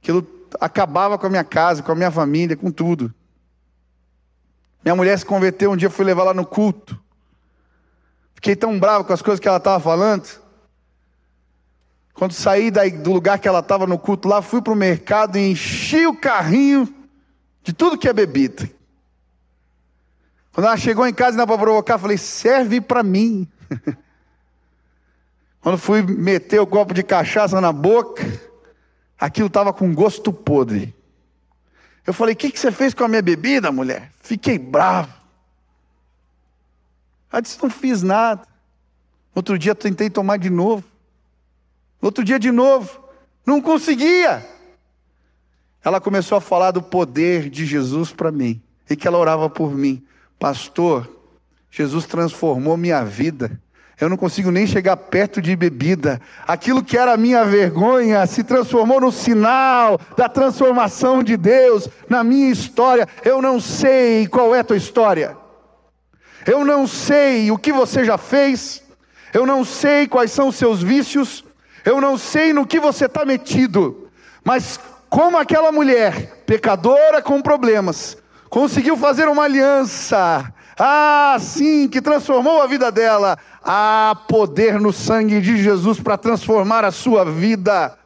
Aquilo 0.00 0.26
acabava 0.58 1.18
com 1.18 1.26
a 1.26 1.28
minha 1.28 1.44
casa, 1.44 1.82
com 1.82 1.92
a 1.92 1.94
minha 1.94 2.10
família, 2.10 2.56
com 2.56 2.70
tudo. 2.70 3.12
Minha 4.82 4.96
mulher 4.96 5.18
se 5.18 5.26
converteu, 5.26 5.72
um 5.72 5.76
dia 5.76 5.90
fui 5.90 6.06
levar 6.06 6.24
lá 6.24 6.32
no 6.32 6.46
culto. 6.46 6.98
Fiquei 8.34 8.56
tão 8.56 8.80
bravo 8.80 9.04
com 9.04 9.12
as 9.12 9.20
coisas 9.20 9.38
que 9.38 9.46
ela 9.46 9.58
estava 9.58 9.80
falando. 9.80 10.26
Quando 12.14 12.32
saí 12.32 12.70
do 12.70 13.12
lugar 13.12 13.38
que 13.38 13.46
ela 13.46 13.58
estava 13.58 13.86
no 13.86 13.98
culto 13.98 14.28
lá, 14.28 14.40
fui 14.40 14.62
para 14.62 14.72
o 14.72 14.76
mercado 14.76 15.36
e 15.36 15.50
enchi 15.50 16.06
o 16.06 16.16
carrinho 16.16 16.88
de 17.62 17.74
tudo 17.74 17.98
que 17.98 18.08
é 18.08 18.14
bebida. 18.14 18.66
Quando 20.54 20.68
ela 20.68 20.76
chegou 20.76 21.04
em 21.04 21.12
casa, 21.12 21.36
não 21.36 21.48
para 21.48 21.58
provocar, 21.58 21.98
falei: 21.98 22.16
serve 22.16 22.80
para 22.80 23.02
mim. 23.02 23.46
Quando 25.60 25.76
fui 25.76 26.00
meter 26.00 26.60
o 26.60 26.66
copo 26.66 26.94
de 26.94 27.02
cachaça 27.02 27.60
na 27.60 27.72
boca, 27.72 28.22
aquilo 29.18 29.48
estava 29.48 29.72
com 29.72 29.92
gosto 29.92 30.32
podre. 30.32 30.94
Eu 32.06 32.14
falei: 32.14 32.34
O 32.34 32.36
que, 32.36 32.52
que 32.52 32.60
você 32.60 32.70
fez 32.70 32.94
com 32.94 33.02
a 33.02 33.08
minha 33.08 33.20
bebida, 33.20 33.72
mulher? 33.72 34.12
Fiquei 34.20 34.56
bravo. 34.56 35.12
Ela 37.32 37.42
disse: 37.42 37.60
Não 37.60 37.68
fiz 37.68 38.02
nada. 38.02 38.46
Outro 39.34 39.58
dia 39.58 39.74
tentei 39.74 40.08
tomar 40.08 40.36
de 40.36 40.50
novo. 40.50 40.84
Outro 42.00 42.22
dia 42.22 42.38
de 42.38 42.52
novo. 42.52 43.02
Não 43.44 43.60
conseguia. 43.60 44.48
Ela 45.82 46.00
começou 46.00 46.38
a 46.38 46.40
falar 46.40 46.70
do 46.70 46.80
poder 46.80 47.50
de 47.50 47.66
Jesus 47.66 48.12
para 48.12 48.30
mim. 48.30 48.62
E 48.88 48.94
que 48.94 49.08
ela 49.08 49.18
orava 49.18 49.50
por 49.50 49.74
mim. 49.74 50.06
Pastor, 50.38 51.08
Jesus 51.70 52.06
transformou 52.06 52.76
minha 52.76 53.04
vida. 53.04 53.60
Eu 54.00 54.08
não 54.08 54.16
consigo 54.16 54.50
nem 54.50 54.66
chegar 54.66 54.96
perto 54.96 55.40
de 55.40 55.54
bebida. 55.54 56.20
Aquilo 56.46 56.82
que 56.82 56.98
era 56.98 57.16
minha 57.16 57.44
vergonha 57.44 58.26
se 58.26 58.42
transformou 58.42 59.00
no 59.00 59.12
sinal 59.12 60.00
da 60.16 60.28
transformação 60.28 61.22
de 61.22 61.36
Deus 61.36 61.88
na 62.08 62.24
minha 62.24 62.50
história. 62.50 63.08
Eu 63.24 63.40
não 63.40 63.60
sei 63.60 64.26
qual 64.26 64.54
é 64.54 64.60
a 64.60 64.64
tua 64.64 64.76
história. 64.76 65.36
Eu 66.46 66.64
não 66.64 66.86
sei 66.86 67.50
o 67.50 67.58
que 67.58 67.72
você 67.72 68.04
já 68.04 68.18
fez. 68.18 68.82
Eu 69.32 69.46
não 69.46 69.64
sei 69.64 70.06
quais 70.08 70.32
são 70.32 70.48
os 70.48 70.56
seus 70.56 70.82
vícios. 70.82 71.44
Eu 71.84 72.00
não 72.00 72.18
sei 72.18 72.52
no 72.52 72.66
que 72.66 72.80
você 72.80 73.06
está 73.06 73.24
metido. 73.24 74.08
Mas 74.42 74.78
como 75.08 75.38
aquela 75.38 75.70
mulher, 75.70 76.42
pecadora 76.44 77.22
com 77.22 77.40
problemas, 77.40 78.16
conseguiu 78.54 78.96
fazer 78.96 79.26
uma 79.26 79.42
aliança 79.42 80.54
ah, 80.78 81.36
sim, 81.40 81.88
que 81.88 82.00
transformou 82.00 82.62
a 82.62 82.68
vida 82.68 82.90
dela. 82.92 83.36
Há 83.60 84.16
poder 84.28 84.78
no 84.80 84.92
sangue 84.92 85.40
de 85.40 85.60
Jesus 85.60 85.98
para 85.98 86.16
transformar 86.16 86.84
a 86.84 86.92
sua 86.92 87.24
vida. 87.24 87.98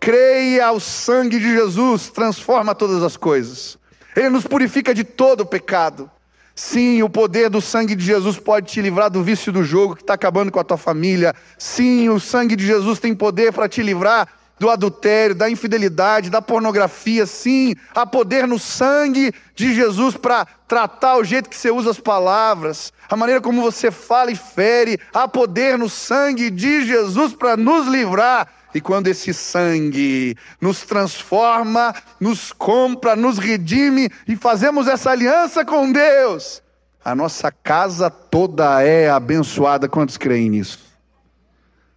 Creia 0.00 0.72
o 0.72 0.80
sangue 0.80 1.38
de 1.38 1.52
Jesus, 1.52 2.08
transforma 2.08 2.74
todas 2.74 3.02
as 3.02 3.18
coisas. 3.18 3.76
Ele 4.16 4.30
nos 4.30 4.46
purifica 4.46 4.94
de 4.94 5.04
todo 5.04 5.42
o 5.42 5.46
pecado. 5.46 6.10
Sim, 6.54 7.02
o 7.02 7.10
poder 7.10 7.50
do 7.50 7.60
sangue 7.60 7.94
de 7.94 8.06
Jesus 8.06 8.38
pode 8.38 8.72
te 8.72 8.80
livrar 8.80 9.10
do 9.10 9.22
vício 9.22 9.52
do 9.52 9.62
jogo 9.62 9.96
que 9.96 10.02
está 10.02 10.14
acabando 10.14 10.50
com 10.50 10.60
a 10.60 10.64
tua 10.64 10.78
família. 10.78 11.34
Sim, 11.58 12.08
o 12.08 12.18
sangue 12.18 12.56
de 12.56 12.66
Jesus 12.66 12.98
tem 12.98 13.14
poder 13.14 13.52
para 13.52 13.68
te 13.68 13.82
livrar 13.82 14.28
do 14.58 14.70
adultério, 14.70 15.34
da 15.34 15.50
infidelidade, 15.50 16.30
da 16.30 16.40
pornografia. 16.40 17.26
Sim, 17.26 17.74
há 17.94 18.06
poder 18.06 18.46
no 18.46 18.58
sangue 18.58 19.32
de 19.54 19.74
Jesus 19.74 20.16
para 20.16 20.46
tratar 20.66 21.16
o 21.16 21.24
jeito 21.24 21.50
que 21.50 21.56
você 21.56 21.70
usa 21.70 21.90
as 21.90 22.00
palavras, 22.00 22.92
a 23.08 23.16
maneira 23.16 23.40
como 23.40 23.62
você 23.62 23.90
fala 23.90 24.30
e 24.30 24.36
fere. 24.36 24.98
Há 25.12 25.26
poder 25.26 25.78
no 25.78 25.88
sangue 25.88 26.50
de 26.50 26.84
Jesus 26.84 27.34
para 27.34 27.56
nos 27.56 27.86
livrar. 27.86 28.48
E 28.74 28.80
quando 28.80 29.06
esse 29.06 29.32
sangue 29.32 30.36
nos 30.60 30.80
transforma, 30.82 31.94
nos 32.18 32.52
compra, 32.52 33.14
nos 33.14 33.38
redime 33.38 34.10
e 34.26 34.34
fazemos 34.34 34.88
essa 34.88 35.12
aliança 35.12 35.64
com 35.64 35.92
Deus, 35.92 36.60
a 37.04 37.14
nossa 37.14 37.52
casa 37.52 38.10
toda 38.10 38.82
é 38.82 39.08
abençoada. 39.08 39.88
Quantos 39.88 40.16
creem 40.16 40.50
nisso? 40.50 40.80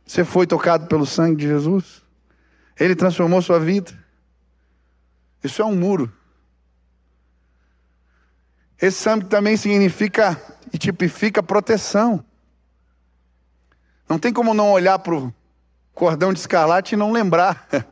Você 0.05 0.23
foi 0.23 0.45
tocado 0.45 0.85
pelo 0.85 1.05
sangue 1.05 1.37
de 1.37 1.47
Jesus? 1.47 2.06
Ele 2.79 2.95
transformou 2.95 3.41
sua 3.41 3.59
vida. 3.59 3.91
Isso 5.43 5.61
é 5.61 5.65
um 5.65 5.75
muro. 5.75 6.11
Esse 8.79 8.99
sangue 8.99 9.25
também 9.25 9.57
significa 9.57 10.39
e 10.71 10.77
tipifica 10.77 11.41
proteção. 11.41 12.23
Não 14.07 14.19
tem 14.19 14.31
como 14.31 14.53
não 14.53 14.71
olhar 14.71 14.99
para 14.99 15.15
o 15.15 15.33
cordão 15.93 16.31
de 16.31 16.39
escarlate 16.39 16.93
e 16.93 16.97
não 16.97 17.11
lembrar. 17.11 17.67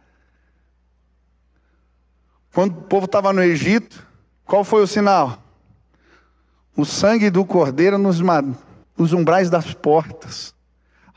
Quando 2.53 2.77
o 2.77 2.83
povo 2.83 3.05
estava 3.05 3.33
no 3.33 3.43
Egito, 3.43 4.05
qual 4.45 4.63
foi 4.63 4.81
o 4.81 4.87
sinal? 4.87 5.43
O 6.77 6.85
sangue 6.85 7.29
do 7.29 7.43
cordeiro 7.43 7.97
nos, 7.97 8.19
nos 8.97 9.11
umbrais 9.11 9.49
das 9.49 9.73
portas. 9.73 10.53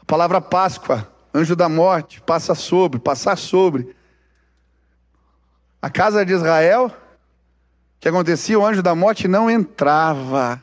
A 0.00 0.04
palavra 0.04 0.40
Páscoa 0.40 1.12
anjo 1.38 1.56
da 1.56 1.68
morte, 1.68 2.20
passa 2.20 2.54
sobre, 2.54 2.98
passar 2.98 3.36
sobre. 3.36 3.94
A 5.80 5.88
casa 5.88 6.24
de 6.26 6.32
Israel, 6.32 6.90
que 8.00 8.08
acontecia? 8.08 8.58
O 8.58 8.66
anjo 8.66 8.82
da 8.82 8.94
morte 8.94 9.26
não 9.28 9.50
entrava. 9.50 10.62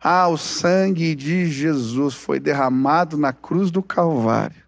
Ah, 0.00 0.28
o 0.28 0.36
sangue 0.36 1.14
de 1.14 1.46
Jesus 1.46 2.14
foi 2.14 2.38
derramado 2.38 3.16
na 3.16 3.32
cruz 3.32 3.70
do 3.70 3.82
Calvário. 3.82 4.62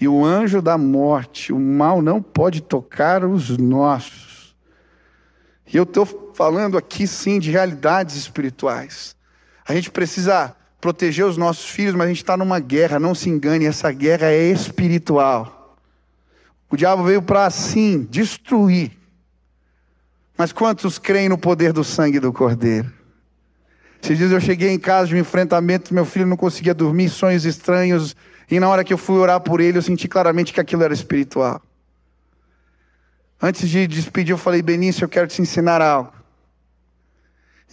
E 0.00 0.08
o 0.08 0.24
anjo 0.24 0.62
da 0.62 0.78
morte, 0.78 1.52
o 1.52 1.58
mal 1.58 2.00
não 2.00 2.22
pode 2.22 2.60
tocar 2.60 3.24
os 3.24 3.56
nossos. 3.58 4.56
E 5.66 5.76
eu 5.76 5.82
estou 5.82 6.32
falando 6.34 6.78
aqui 6.78 7.06
sim 7.06 7.38
de 7.38 7.50
realidades 7.50 8.16
espirituais. 8.16 9.16
A 9.66 9.74
gente 9.74 9.90
precisa 9.90 10.56
proteger 10.80 11.24
os 11.24 11.36
nossos 11.36 11.68
filhos, 11.68 11.94
mas 11.94 12.06
a 12.06 12.08
gente 12.08 12.18
está 12.18 12.36
numa 12.36 12.60
guerra, 12.60 12.98
não 12.98 13.14
se 13.14 13.28
engane, 13.28 13.64
essa 13.64 13.90
guerra 13.90 14.26
é 14.26 14.50
espiritual. 14.50 15.76
O 16.70 16.76
diabo 16.76 17.02
veio 17.02 17.22
para 17.22 17.46
assim 17.46 18.06
destruir. 18.10 18.92
Mas 20.36 20.52
quantos 20.52 20.98
creem 20.98 21.28
no 21.28 21.38
poder 21.38 21.72
do 21.72 21.82
sangue 21.82 22.20
do 22.20 22.32
Cordeiro? 22.32 22.92
Esses 24.00 24.16
dias 24.16 24.30
eu 24.30 24.40
cheguei 24.40 24.70
em 24.70 24.78
casa 24.78 25.08
de 25.08 25.16
um 25.16 25.18
enfrentamento, 25.18 25.92
meu 25.92 26.04
filho 26.04 26.26
não 26.26 26.36
conseguia 26.36 26.72
dormir, 26.72 27.08
sonhos 27.08 27.44
estranhos, 27.44 28.14
e 28.48 28.60
na 28.60 28.68
hora 28.68 28.84
que 28.84 28.92
eu 28.92 28.98
fui 28.98 29.16
orar 29.16 29.40
por 29.40 29.60
ele, 29.60 29.78
eu 29.78 29.82
senti 29.82 30.06
claramente 30.06 30.52
que 30.52 30.60
aquilo 30.60 30.84
era 30.84 30.94
espiritual. 30.94 31.60
Antes 33.42 33.68
de 33.68 33.86
despedir, 33.86 34.32
eu 34.32 34.38
falei, 34.38 34.62
Benício, 34.62 35.04
eu 35.04 35.08
quero 35.08 35.26
te 35.26 35.42
ensinar 35.42 35.82
algo 35.82 36.17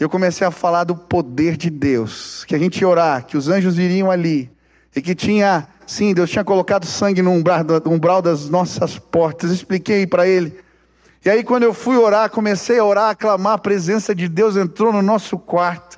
eu 0.03 0.09
comecei 0.09 0.45
a 0.45 0.51
falar 0.51 0.83
do 0.83 0.95
poder 0.95 1.55
de 1.55 1.69
Deus, 1.69 2.43
que 2.45 2.53
a 2.53 2.59
gente 2.59 2.81
ia 2.81 2.87
orar, 2.87 3.25
que 3.25 3.37
os 3.37 3.47
anjos 3.47 3.75
viriam 3.75 4.11
ali, 4.11 4.51
e 4.93 5.01
que 5.01 5.15
tinha, 5.15 5.67
sim, 5.87 6.13
Deus 6.13 6.29
tinha 6.29 6.43
colocado 6.43 6.85
sangue 6.85 7.21
no 7.21 7.31
umbral, 7.31 7.63
no 7.63 7.91
umbral 7.91 8.21
das 8.21 8.49
nossas 8.49 8.97
portas. 8.97 9.51
Expliquei 9.51 10.05
para 10.05 10.27
ele. 10.27 10.57
E 11.23 11.29
aí, 11.29 11.43
quando 11.43 11.63
eu 11.63 11.73
fui 11.73 11.97
orar, 11.97 12.29
comecei 12.29 12.77
a 12.77 12.83
orar, 12.83 13.09
a 13.09 13.15
clamar, 13.15 13.53
a 13.53 13.57
presença 13.57 14.13
de 14.13 14.27
Deus 14.27 14.55
entrou 14.55 14.93
no 14.93 15.01
nosso 15.01 15.37
quarto. 15.37 15.97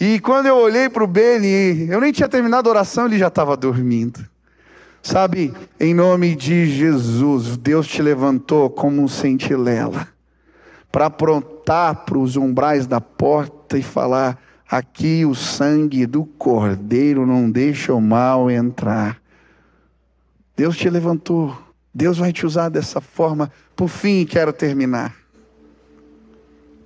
E 0.00 0.18
quando 0.20 0.46
eu 0.46 0.56
olhei 0.56 0.88
para 0.88 1.04
o 1.04 1.06
Beni, 1.06 1.88
eu 1.88 2.00
nem 2.00 2.12
tinha 2.12 2.28
terminado 2.28 2.68
a 2.68 2.72
oração, 2.72 3.06
ele 3.06 3.18
já 3.18 3.28
estava 3.28 3.56
dormindo. 3.56 4.24
Sabe, 5.02 5.52
em 5.78 5.92
nome 5.92 6.34
de 6.34 6.66
Jesus, 6.66 7.56
Deus 7.56 7.86
te 7.86 8.00
levantou 8.00 8.70
como 8.70 9.02
um 9.02 9.06
sentinela 9.06 10.13
para 10.94 11.06
aprontar 11.06 12.04
para 12.04 12.16
os 12.16 12.36
umbrais 12.36 12.86
da 12.86 13.00
porta 13.00 13.76
e 13.76 13.82
falar: 13.82 14.40
aqui 14.70 15.24
o 15.24 15.34
sangue 15.34 16.06
do 16.06 16.24
cordeiro 16.24 17.26
não 17.26 17.50
deixa 17.50 17.92
o 17.92 18.00
mal 18.00 18.48
entrar. 18.48 19.20
Deus 20.56 20.76
te 20.76 20.88
levantou, 20.88 21.58
Deus 21.92 22.18
vai 22.18 22.32
te 22.32 22.46
usar 22.46 22.68
dessa 22.68 23.00
forma. 23.00 23.50
Por 23.74 23.88
fim, 23.88 24.24
quero 24.24 24.52
terminar. 24.52 25.12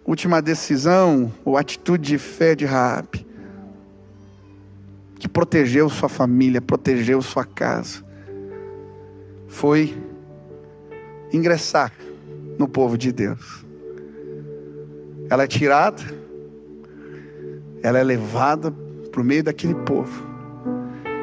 Última 0.06 0.40
decisão, 0.40 1.30
ou 1.44 1.58
atitude 1.58 2.08
de 2.08 2.16
fé 2.16 2.54
de 2.54 2.64
Raabe, 2.64 3.26
que 5.18 5.28
protegeu 5.28 5.90
sua 5.90 6.08
família, 6.08 6.62
protegeu 6.62 7.20
sua 7.20 7.44
casa, 7.44 8.02
foi 9.48 10.02
ingressar 11.30 11.92
no 12.58 12.66
povo 12.66 12.96
de 12.96 13.12
Deus 13.12 13.67
ela 15.30 15.44
é 15.44 15.46
tirada, 15.46 16.02
ela 17.82 17.98
é 17.98 18.02
levada 18.02 18.70
para 19.10 19.20
o 19.20 19.24
meio 19.24 19.44
daquele 19.44 19.74
povo. 19.74 20.26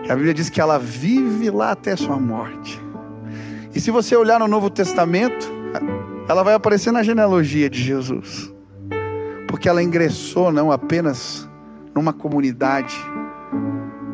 E 0.06 0.12
a 0.12 0.16
Bíblia 0.16 0.34
diz 0.34 0.50
que 0.50 0.62
ela 0.62 0.78
vive 0.78 1.50
lá 1.50 1.72
até 1.72 1.96
sua 1.96 2.18
morte. 2.18 2.80
E 3.74 3.80
se 3.80 3.92
você 3.92 4.16
olhar 4.16 4.40
no 4.40 4.48
Novo 4.48 4.70
Testamento, 4.70 5.52
ela 6.30 6.44
vai 6.44 6.54
aparecer 6.54 6.92
na 6.92 7.04
genealogia 7.04 7.70
de 7.70 7.82
Jesus. 7.82 8.54
Porque 9.48 9.68
ela 9.68 9.82
ingressou 9.82 10.52
não 10.52 10.72
apenas 10.72 11.50
numa 11.94 12.14
comunidade, 12.14 12.96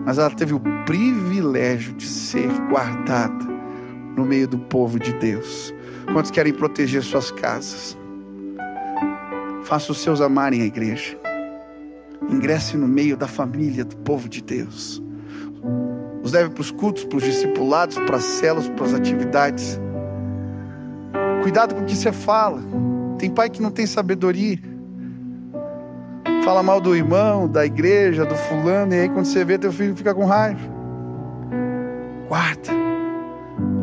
mas 0.05 0.17
ela 0.17 0.29
teve 0.31 0.53
o 0.53 0.61
privilégio 0.85 1.93
de 1.93 2.05
ser 2.05 2.47
guardada 2.69 3.45
no 4.15 4.25
meio 4.25 4.47
do 4.47 4.57
povo 4.57 4.99
de 4.99 5.13
Deus. 5.13 5.73
Quantos 6.11 6.31
querem 6.31 6.53
proteger 6.53 7.03
suas 7.03 7.31
casas? 7.31 7.97
Faça 9.71 9.93
os 9.93 9.99
seus 9.99 10.19
amarem 10.19 10.63
a 10.63 10.65
igreja. 10.65 11.17
Ingresse 12.29 12.75
no 12.75 12.89
meio 12.89 13.15
da 13.15 13.25
família 13.25 13.85
do 13.85 13.95
povo 13.95 14.27
de 14.27 14.41
Deus. 14.41 15.01
Os 16.21 16.33
leve 16.33 16.49
para 16.49 16.59
os 16.59 16.71
cultos, 16.71 17.05
para 17.05 17.15
os 17.15 17.23
discipulados, 17.23 17.97
para 17.99 18.17
as 18.17 18.23
celas, 18.25 18.67
para 18.67 18.87
as 18.87 18.93
atividades. 18.93 19.79
Cuidado 21.41 21.73
com 21.73 21.83
o 21.83 21.85
que 21.85 21.95
você 21.95 22.11
fala. 22.11 22.61
Tem 23.17 23.29
pai 23.29 23.49
que 23.49 23.61
não 23.61 23.71
tem 23.71 23.85
sabedoria. 23.85 24.59
fala 26.43 26.61
mal 26.61 26.81
do 26.81 26.93
irmão, 26.93 27.47
da 27.47 27.65
igreja, 27.65 28.25
do 28.25 28.35
fulano, 28.35 28.93
e 28.93 28.99
aí 28.99 29.07
quando 29.07 29.23
você 29.23 29.45
vê, 29.45 29.57
teu 29.57 29.71
filho 29.71 29.95
fica 29.95 30.13
com 30.13 30.25
raiva. 30.25 30.59
Guarda, 32.27 32.73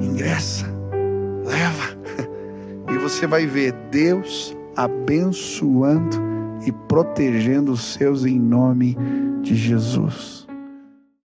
ingressa, 0.03 0.66
leva, 1.47 1.97
e 2.93 2.99
você 2.99 3.26
vai 3.26 3.47
ver 3.47 3.72
Deus 3.91 4.57
abençoando 4.79 6.16
e 6.64 6.70
protegendo 6.70 7.72
os 7.72 7.95
seus 7.95 8.24
em 8.24 8.39
nome 8.39 8.97
de 9.43 9.57
Jesus. 9.57 10.38